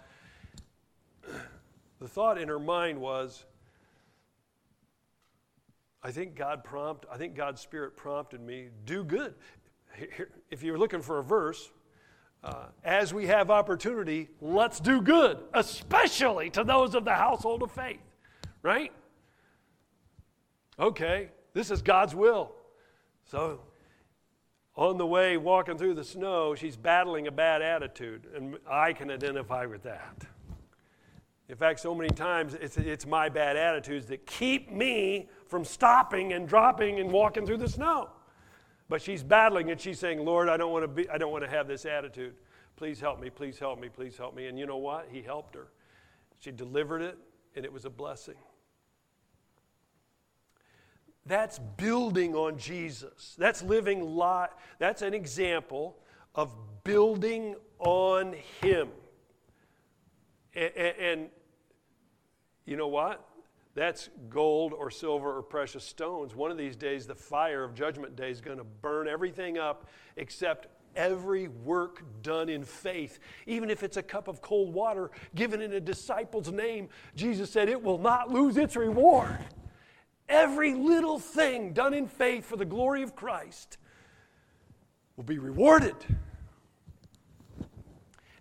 The 1.99 2.08
thought 2.08 2.38
in 2.38 2.47
her 2.49 2.60
mind 2.60 2.99
was, 2.99 3.45
I 6.04 6.12
think 6.12 6.36
God 6.36 6.63
prompt, 6.63 7.06
I 7.12 7.18
think 7.18 7.36
God's 7.36 7.62
Spirit 7.62 7.96
prompted 7.96 8.42
me, 8.42 8.68
do 8.86 9.04
good. 9.04 9.36
If 10.50 10.63
you're 10.63 10.78
looking 10.78 11.02
for 11.02 11.20
a 11.20 11.24
verse, 11.24 11.72
uh, 12.44 12.66
as 12.84 13.13
we 13.13 13.28
have 13.28 13.50
opportunity, 13.50 14.30
let's 14.42 14.80
do 14.80 15.02
good, 15.02 15.38
especially 15.54 16.50
to 16.50 16.63
those 16.63 16.94
of 16.94 17.06
the 17.06 17.13
household 17.13 17.63
of 17.63 17.72
faith, 17.72 18.02
right? 18.62 18.92
Okay, 20.78 21.30
this 21.54 21.72
is 21.72 21.82
God's 21.82 22.13
will. 22.13 22.52
So, 23.26 23.62
on 24.76 24.98
the 24.98 25.06
way 25.06 25.38
walking 25.38 25.78
through 25.78 25.94
the 25.94 26.04
snow, 26.04 26.56
she's 26.56 26.76
battling 26.76 27.28
a 27.28 27.32
bad 27.32 27.62
attitude, 27.62 28.28
and 28.36 28.58
I 28.70 28.92
can 28.92 29.10
identify 29.10 29.66
with 29.66 29.84
that. 29.84 30.26
In 31.49 31.56
fact, 31.56 31.82
so 31.82 31.93
many 31.93 32.10
times 32.10 32.53
it's, 32.53 32.77
it's 32.77 33.06
my 33.06 33.27
bad 33.29 33.58
attitudes 33.58 34.06
that 34.08 34.25
keep 34.25 34.71
me 34.71 35.29
from 35.47 35.65
stopping 35.65 36.34
and 36.34 36.47
dropping 36.47 36.99
and 36.99 37.12
walking 37.12 37.45
through 37.45 37.58
the 37.58 37.67
snow. 37.67 38.10
But 38.89 39.01
she's 39.01 39.23
battling 39.23 39.69
and 39.69 39.79
she's 39.79 39.99
saying, 39.99 40.23
Lord, 40.23 40.49
I 40.49 40.58
don't 40.58 40.71
want 40.71 40.84
to 40.84 40.88
be, 40.88 41.10
I 41.10 41.17
don't 41.17 41.32
want 41.32 41.43
to 41.43 41.49
have 41.49 41.67
this 41.67 41.86
attitude. 41.86 42.36
Please 42.75 42.99
help 42.99 43.19
me, 43.19 43.29
please 43.29 43.60
help 43.60 43.79
me, 43.79 43.89
please 43.89 44.17
help 44.17 44.36
me. 44.36 44.47
And 44.47 44.58
you 44.58 44.65
know 44.65 44.77
what? 44.77 45.08
He 45.12 45.21
helped 45.21 45.56
her. 45.56 45.67
She 46.39 46.51
delivered 46.51 47.01
it, 47.01 47.17
and 47.56 47.65
it 47.65 47.71
was 47.71 47.86
a 47.86 47.89
blessing. 47.89 48.36
That's 51.25 51.60
building 51.77 52.36
on 52.36 52.58
Jesus. 52.58 53.36
That's 53.38 53.62
living 53.63 54.17
li- 54.17 54.47
That's 54.79 55.01
an 55.01 55.13
example 55.13 55.97
of 56.36 56.53
building 56.84 57.56
on 57.79 58.36
Him. 58.62 58.89
And, 60.56 60.72
and, 60.76 61.30
you 62.66 62.78
know 62.78 62.88
what? 62.88 63.28
That's 63.76 64.10
gold 64.30 64.74
or 64.74 64.92
silver 64.92 65.36
or 65.36 65.42
precious 65.42 65.84
stones. 65.84 66.36
One 66.36 66.52
of 66.52 66.58
these 66.58 66.76
days, 66.76 67.08
the 67.08 67.16
fire 67.16 67.63
of 67.63 67.74
Judgment 67.74 68.16
Day 68.16 68.30
is 68.30 68.39
going 68.39 68.60
to 68.60 68.63
burn 68.63 69.08
everything 69.08 69.58
up 69.58 69.89
except 70.16 70.68
every 70.96 71.48
work 71.48 72.04
done 72.22 72.50
in 72.50 72.63
faith. 72.63 73.20
Even 73.48 73.72
if 73.72 73.82
it's 73.82 73.98
a 73.98 74.04
cup 74.04 74.28
of 74.28 74.42
cold 74.42 74.74
water 74.74 75.10
given 75.34 75.62
in 75.62 75.74
a 75.74 75.80
disciple's 75.80 76.52
name, 76.52 76.89
Jesus 77.16 77.50
said 77.50 77.68
it 77.68 77.82
will 77.82 77.98
not 77.98 78.32
lose 78.32 78.58
its 78.58 78.76
reward. 78.76 79.39
Every 80.30 80.74
little 80.74 81.20
thing 81.20 81.74
done 81.74 81.94
in 81.94 82.08
faith 82.08 82.46
for 82.46 82.58
the 82.58 82.66
glory 82.66 83.02
of 83.02 83.16
Christ 83.16 83.78
will 85.18 85.24
be 85.24 85.39
rewarded. 85.39 85.96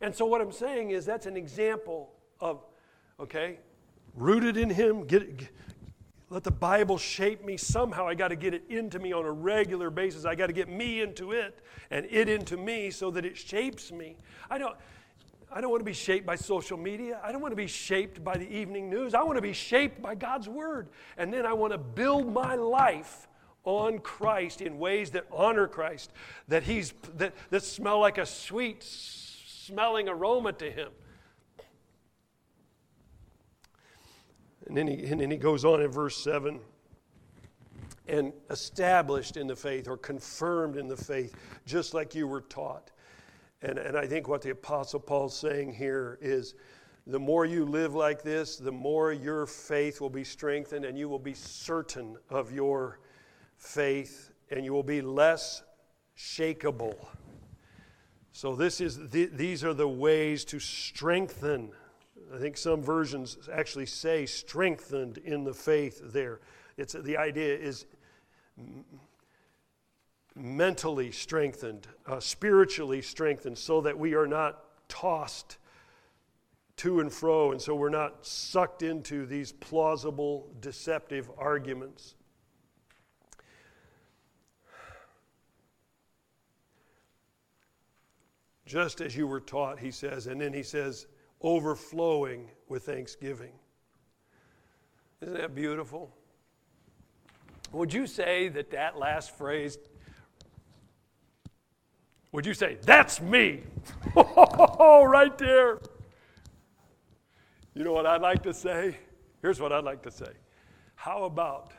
And 0.03 0.15
so, 0.15 0.27
what 0.27 0.41
I'm 0.41 0.53
saying 0.53 0.91
is 0.91 1.07
that's 1.07 1.27
an 1.27 1.37
example 1.37 2.13
of, 2.41 2.63
okay, 3.19 3.59
rooted 4.15 4.57
in 4.57 4.69
Him, 4.69 5.07
get, 5.07 5.39
get 5.39 5.49
let 6.33 6.45
the 6.45 6.51
Bible 6.51 6.97
shape 6.97 7.45
me 7.45 7.59
somehow. 7.59 8.09
I 8.09 8.15
got 8.15 8.29
to 8.29 8.37
get 8.37 8.55
it 8.55 8.65
into 8.71 8.99
me 8.99 9.13
on 9.13 9.27
a 9.27 9.31
regular 9.31 9.91
basis. 9.91 10.25
I 10.25 10.35
got 10.35 10.47
to 10.47 10.55
get 10.55 10.67
me 10.67 11.03
into 11.03 11.33
it 11.33 11.61
and 11.91 12.07
it 12.11 12.27
into 12.27 12.57
me 12.57 12.91
so 12.91 13.11
that 13.11 13.27
it 13.27 13.37
shapes 13.37 13.93
me. 13.93 14.17
I 14.49 14.57
don't, 14.57 14.75
I 15.53 15.61
don't 15.61 15.71
want 15.71 15.83
to 15.83 15.85
be 15.85 15.93
shaped 15.93 16.25
by 16.25 16.37
social 16.37 16.79
media. 16.79 17.21
I 17.23 17.33
don't 17.33 17.43
want 17.43 17.53
to 17.53 17.57
be 17.57 17.67
shaped 17.67 18.25
by 18.25 18.39
the 18.39 18.51
evening 18.51 18.89
news. 18.89 19.13
I 19.13 19.23
want 19.23 19.37
to 19.37 19.43
be 19.43 19.53
shaped 19.53 20.01
by 20.01 20.15
God's 20.15 20.49
Word. 20.49 20.89
And 21.19 21.31
then 21.31 21.45
I 21.45 21.53
want 21.53 21.75
to 21.75 21.79
build 21.79 22.33
my 22.33 22.55
life 22.55 23.29
on 23.65 23.99
Christ 23.99 24.63
in 24.63 24.79
ways 24.79 25.11
that 25.11 25.27
honor 25.31 25.69
Christ, 25.69 26.13
that, 26.49 26.63
he's, 26.63 26.95
that, 27.19 27.35
that 27.51 27.63
smell 27.63 28.01
like 28.01 28.17
a 28.17 28.25
sweet 28.25 28.83
smelling 29.67 30.09
aroma 30.09 30.53
to 30.53 30.71
Him. 30.71 30.89
And 34.67 34.77
then, 34.77 34.87
he, 34.87 35.05
and 35.05 35.21
then 35.21 35.31
he 35.31 35.37
goes 35.37 35.65
on 35.65 35.83
in 35.83 35.91
verse 35.91 36.17
7 36.23 36.61
and 38.09 38.33
established 38.51 39.37
in 39.37 39.47
the 39.47 39.57
faith 39.57 39.89
or 39.89 39.97
confirmed 39.97 40.77
in 40.77 40.87
the 40.87 40.97
faith, 40.97 41.35
just 41.67 41.95
like 41.95 42.15
you 42.15 42.27
were 42.27 42.43
taught. 42.43 42.91
And, 43.61 43.79
and 43.79 43.97
I 43.97 44.07
think 44.07 44.29
what 44.29 44.43
the 44.43 44.51
Apostle 44.51 45.01
Paul's 45.01 45.37
saying 45.37 45.75
here 45.75 46.19
is 46.21 46.55
the 47.07 47.19
more 47.19 47.45
you 47.45 47.65
live 47.65 47.95
like 47.95 48.23
this, 48.23 48.57
the 48.57 48.73
more 48.73 49.13
your 49.13 49.47
faith 49.47 50.01
will 50.01 50.11
be 50.11 50.25
strengthened 50.25 50.85
and 50.85 50.97
you 50.97 51.09
will 51.09 51.19
be 51.19 51.35
certain 51.35 52.17
of 52.31 52.53
your 52.53 53.01
faith 53.57 54.31
and 54.51 54.65
you 54.65 54.73
will 54.73 54.83
be 54.83 55.01
less 55.03 55.63
shakable. 56.17 56.97
So, 58.33 58.57
this 58.57 58.81
is 58.81 59.11
the, 59.11 59.27
these 59.27 59.63
are 59.63 59.75
the 59.75 59.89
ways 59.89 60.45
to 60.47 60.59
strengthen 60.59 61.73
I 62.35 62.39
think 62.39 62.57
some 62.57 62.83
versions 62.83 63.37
actually 63.53 63.87
say 63.87 64.25
strengthened 64.25 65.19
in 65.19 65.45
the 65.45 65.53
faith 65.53 66.01
there. 66.13 66.41
It's, 66.79 66.95
the 66.95 67.19
idea 67.19 67.57
is 67.57 67.85
mentally 70.35 71.13
strengthened, 71.13 71.87
uh, 72.07 72.21
spiritually 72.21 73.03
strengthened, 73.03 73.59
so 73.59 73.83
that 73.83 73.99
we 73.99 74.15
are 74.15 74.27
not 74.27 74.65
tossed 74.89 75.59
to 76.77 77.01
and 77.01 77.13
fro, 77.13 77.53
and 77.53 77.61
so 77.61 77.75
we're 77.75 77.91
not 77.91 78.27
sucked 78.27 78.83
into 78.83 79.27
these 79.27 79.53
plausible, 79.53 80.49
deceptive 80.61 81.31
arguments. 81.37 82.15
Just 88.67 89.01
as 89.01 89.17
you 89.17 89.27
were 89.27 89.41
taught, 89.41 89.79
he 89.79 89.91
says, 89.91 90.27
and 90.27 90.41
then 90.41 90.53
he 90.53 90.63
says, 90.63 91.07
overflowing 91.41 92.49
with 92.69 92.85
thanksgiving. 92.85 93.53
Isn't 95.21 95.35
that 95.35 95.55
beautiful? 95.55 96.15
Would 97.73 97.93
you 97.93 98.07
say 98.07 98.49
that 98.49 98.71
that 98.71 98.99
last 98.99 99.37
phrase, 99.37 99.79
would 102.31 102.47
you 102.47 102.55
say, 102.55 102.79
that's 102.83 103.21
me? 103.21 103.63
Oh, 104.15 105.05
right 105.05 105.37
there. 105.39 105.79
You 107.75 107.85
know 107.85 107.93
what 107.93 108.05
I'd 108.05 108.21
like 108.21 108.43
to 108.43 108.53
say? 108.53 108.99
Here's 109.41 109.61
what 109.61 109.73
I'd 109.73 109.85
like 109.85 110.03
to 110.03 110.11
say. 110.11 110.33
How 110.95 111.25
about, 111.25 111.73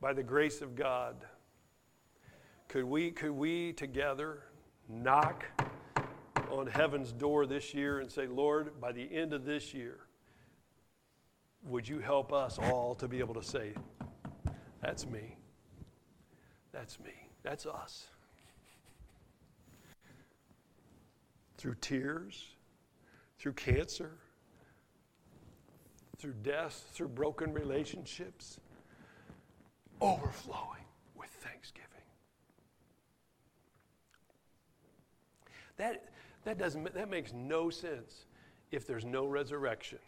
by 0.00 0.12
the 0.12 0.22
grace 0.22 0.62
of 0.62 0.74
God, 0.74 1.16
could 2.68 2.84
we, 2.84 3.10
could 3.10 3.32
we 3.32 3.72
together 3.74 4.44
knock 4.88 5.44
on 6.50 6.66
heaven's 6.66 7.12
door 7.12 7.46
this 7.46 7.74
year 7.74 8.00
and 8.00 8.10
say, 8.10 8.26
Lord, 8.26 8.80
by 8.80 8.92
the 8.92 9.02
end 9.02 9.32
of 9.32 9.44
this 9.44 9.74
year, 9.74 9.98
would 11.64 11.88
you 11.88 11.98
help 11.98 12.32
us 12.32 12.58
all 12.58 12.94
to 12.96 13.08
be 13.08 13.20
able 13.20 13.34
to 13.34 13.42
say, 13.42 13.72
That's 14.80 15.06
me. 15.06 15.36
That's 16.72 16.98
me. 17.00 17.12
That's 17.42 17.66
us. 17.66 18.08
Through 21.56 21.76
tears, 21.80 22.48
through 23.38 23.52
cancer, 23.52 24.18
through 26.18 26.34
death, 26.42 26.84
through 26.92 27.08
broken 27.08 27.52
relationships, 27.52 28.58
overflowing 30.00 30.84
with 31.14 31.30
thanksgiving. 31.30 31.90
That, 35.76 36.04
that, 36.44 36.58
doesn't, 36.58 36.94
that 36.94 37.08
makes 37.10 37.32
no 37.32 37.70
sense 37.70 38.26
if 38.70 38.86
there's 38.86 39.04
no 39.04 39.26
resurrection. 39.26 39.98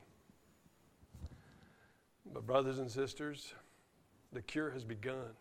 But, 2.33 2.46
brothers 2.46 2.79
and 2.79 2.90
sisters, 2.90 3.55
the 4.33 4.42
cure 4.42 4.70
has 4.70 4.85
begun. 4.85 5.35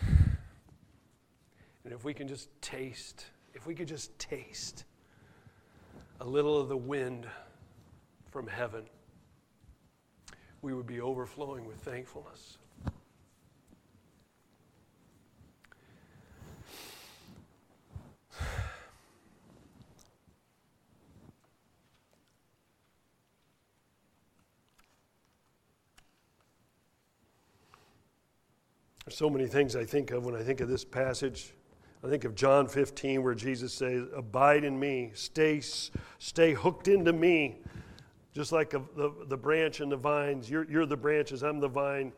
And 1.84 1.92
if 1.92 2.04
we 2.04 2.14
can 2.14 2.28
just 2.28 2.48
taste, 2.62 3.26
if 3.54 3.66
we 3.66 3.74
could 3.74 3.88
just 3.88 4.16
taste 4.16 4.84
a 6.20 6.24
little 6.24 6.56
of 6.60 6.68
the 6.68 6.76
wind 6.76 7.26
from 8.30 8.46
heaven, 8.46 8.84
we 10.60 10.74
would 10.74 10.86
be 10.86 11.00
overflowing 11.00 11.64
with 11.66 11.78
thankfulness. 11.78 12.58
So 29.22 29.30
many 29.30 29.46
things 29.46 29.76
I 29.76 29.84
think 29.84 30.10
of 30.10 30.24
when 30.24 30.34
I 30.34 30.42
think 30.42 30.60
of 30.60 30.68
this 30.68 30.84
passage. 30.84 31.54
I 32.02 32.08
think 32.08 32.24
of 32.24 32.34
John 32.34 32.66
15, 32.66 33.22
where 33.22 33.36
Jesus 33.36 33.72
says, 33.72 34.08
Abide 34.16 34.64
in 34.64 34.76
me, 34.76 35.12
stay, 35.14 35.62
stay 36.18 36.54
hooked 36.54 36.88
into 36.88 37.12
me, 37.12 37.60
just 38.34 38.50
like 38.50 38.74
a, 38.74 38.82
the, 38.96 39.12
the 39.28 39.36
branch 39.36 39.78
and 39.78 39.92
the 39.92 39.96
vines. 39.96 40.50
You're, 40.50 40.68
you're 40.68 40.86
the 40.86 40.96
branches, 40.96 41.44
I'm 41.44 41.60
the 41.60 41.68
vine. 41.68 42.12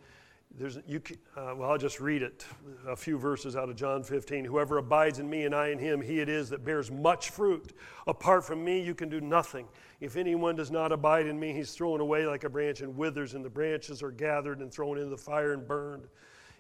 There's, 0.59 0.79
you, 0.87 1.03
uh, 1.37 1.53
well, 1.59 1.73
I'll 1.73 1.77
just 1.77 2.01
read 2.01 2.23
it, 2.23 2.47
a 2.89 2.97
few 2.97 3.19
verses 3.19 3.55
out 3.55 3.69
of 3.69 3.77
John 3.77 4.03
15. 4.03 4.47
Whoever 4.47 4.79
abides 4.79 5.19
in 5.19 5.29
me 5.29 5.45
and 5.45 5.55
I 5.55 5.69
in 5.69 5.79
him, 5.79 6.01
he 6.01 6.21
it 6.21 6.31
is 6.31 6.49
that 6.49 6.65
bears 6.65 6.91
much 6.91 7.29
fruit. 7.29 7.75
Apart 8.07 8.47
from 8.47 8.65
me, 8.65 8.81
you 8.81 8.95
can 8.95 9.11
do 9.11 9.21
nothing. 9.21 9.69
If 10.01 10.17
anyone 10.17 10.57
does 10.57 10.71
not 10.71 10.91
abide 10.91 11.27
in 11.27 11.39
me, 11.39 11.53
he's 11.53 11.73
thrown 11.73 12.01
away 12.01 12.25
like 12.25 12.45
a 12.45 12.49
branch 12.49 12.81
and 12.81 12.97
withers, 12.97 13.35
and 13.35 13.45
the 13.45 13.51
branches 13.51 14.03
are 14.03 14.11
gathered 14.11 14.61
and 14.61 14.73
thrown 14.73 14.97
into 14.97 15.11
the 15.11 15.19
fire 15.19 15.53
and 15.53 15.69
burned. 15.69 16.07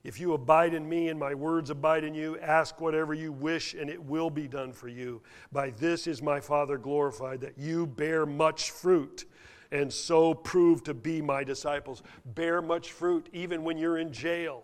If 0.04 0.20
you 0.20 0.34
abide 0.34 0.74
in 0.74 0.86
me 0.86 1.08
and 1.08 1.18
my 1.18 1.34
words 1.34 1.70
abide 1.70 2.04
in 2.04 2.14
you, 2.14 2.38
ask 2.38 2.78
whatever 2.78 3.14
you 3.14 3.32
wish 3.32 3.72
and 3.72 3.88
it 3.88 4.02
will 4.02 4.28
be 4.28 4.46
done 4.46 4.70
for 4.70 4.88
you. 4.88 5.22
By 5.50 5.70
this 5.70 6.06
is 6.06 6.20
my 6.20 6.40
Father 6.40 6.76
glorified, 6.76 7.40
that 7.40 7.58
you 7.58 7.86
bear 7.86 8.26
much 8.26 8.70
fruit 8.70 9.24
and 9.72 9.90
so 9.90 10.34
prove 10.34 10.84
to 10.84 10.92
be 10.92 11.22
my 11.22 11.42
disciples. 11.42 12.02
Bear 12.26 12.60
much 12.60 12.92
fruit 12.92 13.30
even 13.32 13.64
when 13.64 13.78
you're 13.78 13.96
in 13.96 14.12
jail, 14.12 14.62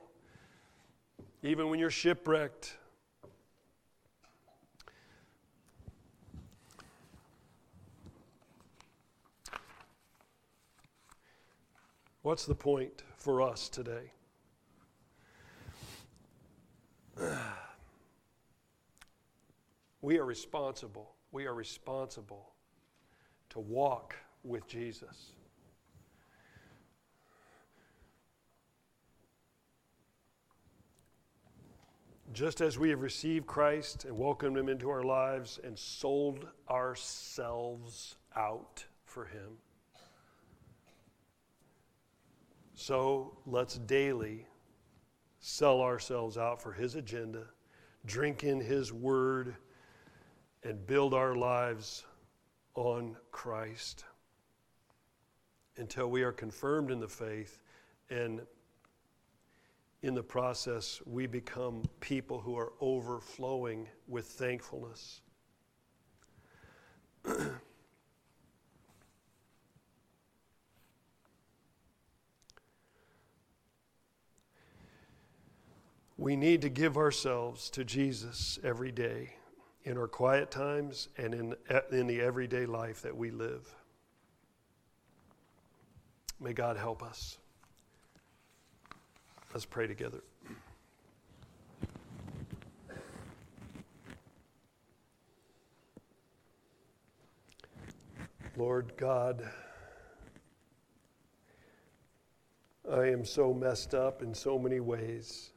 even 1.42 1.70
when 1.70 1.80
you're 1.80 1.88
shipwrecked. 1.88 2.76
What's 12.20 12.44
the 12.44 12.54
point 12.54 13.04
for 13.16 13.40
us 13.40 13.70
today? 13.70 14.12
We 20.02 20.18
are 20.18 20.24
responsible. 20.24 21.14
We 21.30 21.46
are 21.46 21.54
responsible 21.54 22.54
to 23.50 23.60
walk 23.60 24.14
with 24.42 24.66
Jesus. 24.66 25.32
Just 32.32 32.60
as 32.60 32.78
we 32.78 32.88
have 32.90 33.02
received 33.02 33.46
Christ 33.46 34.04
and 34.04 34.16
welcomed 34.16 34.56
him 34.56 34.68
into 34.68 34.88
our 34.88 35.02
lives 35.02 35.60
and 35.62 35.78
sold 35.78 36.46
ourselves 36.70 38.16
out 38.36 38.84
for 39.04 39.26
him, 39.26 39.58
so 42.74 43.36
let's 43.46 43.76
daily 43.78 44.46
sell 45.40 45.80
ourselves 45.80 46.38
out 46.38 46.62
for 46.62 46.72
his 46.72 46.94
agenda, 46.94 47.44
drink 48.06 48.44
in 48.44 48.60
his 48.60 48.92
word, 48.92 49.56
and 50.62 50.86
build 50.86 51.14
our 51.14 51.34
lives 51.34 52.04
on 52.74 53.16
Christ 53.32 54.04
until 55.76 56.10
we 56.10 56.22
are 56.22 56.32
confirmed 56.32 56.90
in 56.90 57.00
the 57.00 57.08
faith 57.08 57.58
and 58.10 58.42
in 60.02 60.14
the 60.14 60.22
process, 60.22 61.00
we 61.04 61.26
become 61.26 61.82
people 62.00 62.40
who 62.40 62.56
are 62.56 62.72
overflowing 62.80 63.86
with 64.08 64.26
thankfulness. 64.26 65.20
We 76.20 76.36
need 76.36 76.60
to 76.60 76.68
give 76.68 76.98
ourselves 76.98 77.70
to 77.70 77.82
Jesus 77.82 78.58
every 78.62 78.92
day 78.92 79.36
in 79.84 79.96
our 79.96 80.06
quiet 80.06 80.50
times 80.50 81.08
and 81.16 81.32
in, 81.32 81.54
in 81.92 82.06
the 82.06 82.20
everyday 82.20 82.66
life 82.66 83.00
that 83.00 83.16
we 83.16 83.30
live. 83.30 83.74
May 86.38 86.52
God 86.52 86.76
help 86.76 87.02
us. 87.02 87.38
Let's 89.54 89.64
pray 89.64 89.86
together. 89.86 90.20
Lord 98.58 98.92
God, 98.98 99.42
I 102.92 103.06
am 103.06 103.24
so 103.24 103.54
messed 103.54 103.94
up 103.94 104.20
in 104.20 104.34
so 104.34 104.58
many 104.58 104.80
ways. 104.80 105.52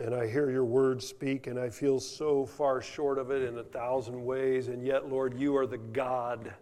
And 0.00 0.14
I 0.14 0.26
hear 0.26 0.50
your 0.50 0.64
word 0.64 1.02
speak, 1.02 1.46
and 1.46 1.58
I 1.58 1.68
feel 1.68 2.00
so 2.00 2.44
far 2.44 2.82
short 2.82 3.18
of 3.18 3.30
it 3.30 3.42
in 3.42 3.58
a 3.58 3.62
thousand 3.62 4.24
ways. 4.24 4.68
And 4.68 4.84
yet, 4.84 5.08
Lord, 5.08 5.38
you 5.38 5.56
are 5.56 5.66
the 5.66 5.78
God 5.78 6.52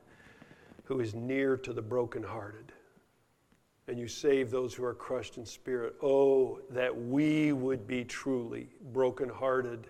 who 0.84 1.00
is 1.00 1.14
near 1.14 1.56
to 1.56 1.72
the 1.72 1.82
brokenhearted 1.82 2.72
and 3.88 3.98
you 3.98 4.08
save 4.08 4.50
those 4.50 4.74
who 4.74 4.84
are 4.84 4.94
crushed 4.94 5.38
in 5.38 5.44
spirit. 5.44 5.94
Oh, 6.02 6.60
that 6.70 6.96
we 6.96 7.52
would 7.52 7.86
be 7.86 8.04
truly 8.04 8.68
brokenhearted 8.92 9.88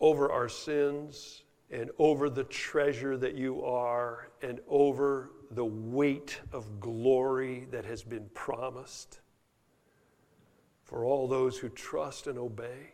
over 0.00 0.30
our 0.30 0.48
sins 0.48 1.44
and 1.70 1.90
over 1.98 2.28
the 2.28 2.44
treasure 2.44 3.16
that 3.16 3.34
you 3.34 3.64
are 3.64 4.28
and 4.42 4.60
over 4.68 5.30
the 5.52 5.64
weight 5.64 6.40
of 6.52 6.80
glory 6.80 7.66
that 7.70 7.84
has 7.84 8.02
been 8.02 8.28
promised 8.34 9.20
for 10.84 11.04
all 11.04 11.26
those 11.26 11.58
who 11.58 11.68
trust 11.70 12.26
and 12.26 12.38
obey. 12.38 12.92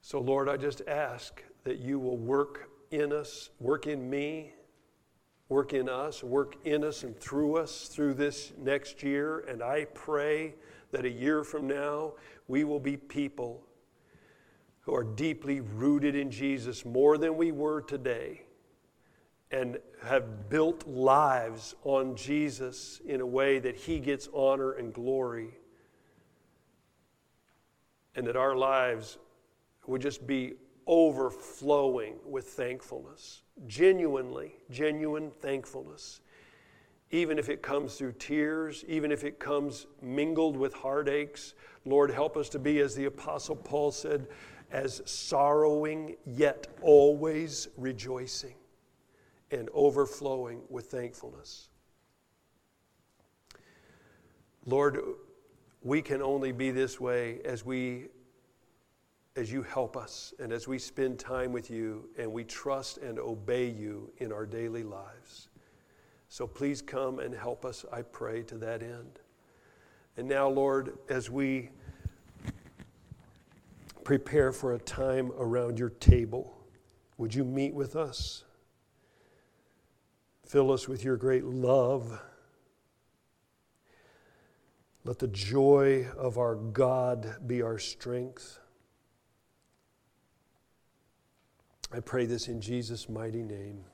So, 0.00 0.20
Lord, 0.20 0.48
I 0.48 0.56
just 0.56 0.82
ask 0.86 1.42
that 1.64 1.78
you 1.78 1.98
will 1.98 2.16
work 2.16 2.70
in 2.90 3.12
us, 3.12 3.50
work 3.60 3.86
in 3.86 4.08
me, 4.08 4.52
work 5.48 5.74
in 5.74 5.88
us, 5.88 6.22
work 6.22 6.56
in 6.64 6.84
us 6.84 7.02
and 7.02 7.18
through 7.18 7.56
us 7.56 7.88
through 7.88 8.14
this 8.14 8.52
next 8.56 9.02
year. 9.02 9.40
And 9.40 9.62
I 9.62 9.86
pray 9.86 10.54
that 10.92 11.04
a 11.04 11.10
year 11.10 11.44
from 11.44 11.66
now, 11.66 12.14
we 12.48 12.64
will 12.64 12.80
be 12.80 12.96
people 12.96 13.62
who 14.82 14.94
are 14.94 15.04
deeply 15.04 15.60
rooted 15.60 16.14
in 16.14 16.30
Jesus 16.30 16.84
more 16.84 17.18
than 17.18 17.36
we 17.36 17.50
were 17.50 17.82
today 17.82 18.45
and 19.50 19.78
have 20.02 20.48
built 20.48 20.86
lives 20.86 21.74
on 21.84 22.16
Jesus 22.16 23.00
in 23.06 23.20
a 23.20 23.26
way 23.26 23.58
that 23.58 23.76
He 23.76 23.98
gets 23.98 24.28
honor 24.34 24.72
and 24.72 24.92
glory. 24.92 25.58
And 28.14 28.26
that 28.26 28.36
our 28.36 28.56
lives 28.56 29.18
would 29.86 30.02
just 30.02 30.26
be 30.26 30.54
overflowing 30.86 32.14
with 32.24 32.46
thankfulness, 32.46 33.42
genuinely, 33.66 34.54
genuine 34.70 35.30
thankfulness. 35.30 36.20
Even 37.10 37.38
if 37.38 37.48
it 37.48 37.62
comes 37.62 37.94
through 37.94 38.12
tears, 38.12 38.84
even 38.88 39.12
if 39.12 39.22
it 39.22 39.38
comes 39.38 39.86
mingled 40.02 40.56
with 40.56 40.74
heartaches, 40.74 41.54
Lord, 41.84 42.10
help 42.10 42.36
us 42.36 42.48
to 42.48 42.58
be, 42.58 42.80
as 42.80 42.96
the 42.96 43.04
Apostle 43.04 43.54
Paul 43.54 43.92
said, 43.92 44.26
as 44.72 45.02
sorrowing 45.04 46.16
yet 46.24 46.66
always 46.82 47.68
rejoicing 47.76 48.54
and 49.50 49.68
overflowing 49.72 50.62
with 50.68 50.86
thankfulness. 50.86 51.68
Lord, 54.64 54.98
we 55.82 56.02
can 56.02 56.20
only 56.20 56.50
be 56.50 56.70
this 56.72 57.00
way 57.00 57.40
as 57.44 57.64
we 57.64 58.08
as 59.36 59.52
you 59.52 59.62
help 59.62 59.96
us 59.96 60.32
and 60.40 60.50
as 60.50 60.66
we 60.66 60.78
spend 60.78 61.18
time 61.18 61.52
with 61.52 61.70
you 61.70 62.08
and 62.18 62.32
we 62.32 62.42
trust 62.42 62.96
and 62.98 63.18
obey 63.18 63.68
you 63.68 64.10
in 64.16 64.32
our 64.32 64.46
daily 64.46 64.82
lives. 64.82 65.48
So 66.28 66.46
please 66.46 66.80
come 66.80 67.18
and 67.18 67.34
help 67.34 67.64
us, 67.64 67.84
I 67.92 68.02
pray, 68.02 68.42
to 68.44 68.56
that 68.58 68.82
end. 68.82 69.20
And 70.16 70.26
now, 70.26 70.48
Lord, 70.48 70.98
as 71.10 71.30
we 71.30 71.68
prepare 74.04 74.52
for 74.52 74.74
a 74.74 74.78
time 74.78 75.30
around 75.38 75.78
your 75.78 75.90
table, 75.90 76.56
would 77.18 77.34
you 77.34 77.44
meet 77.44 77.74
with 77.74 77.94
us? 77.94 78.44
Fill 80.46 80.70
us 80.70 80.86
with 80.88 81.02
your 81.02 81.16
great 81.16 81.44
love. 81.44 82.20
Let 85.04 85.18
the 85.18 85.28
joy 85.28 86.06
of 86.16 86.38
our 86.38 86.54
God 86.54 87.36
be 87.46 87.62
our 87.62 87.78
strength. 87.78 88.60
I 91.92 91.98
pray 91.98 92.26
this 92.26 92.46
in 92.46 92.60
Jesus' 92.60 93.08
mighty 93.08 93.42
name. 93.42 93.84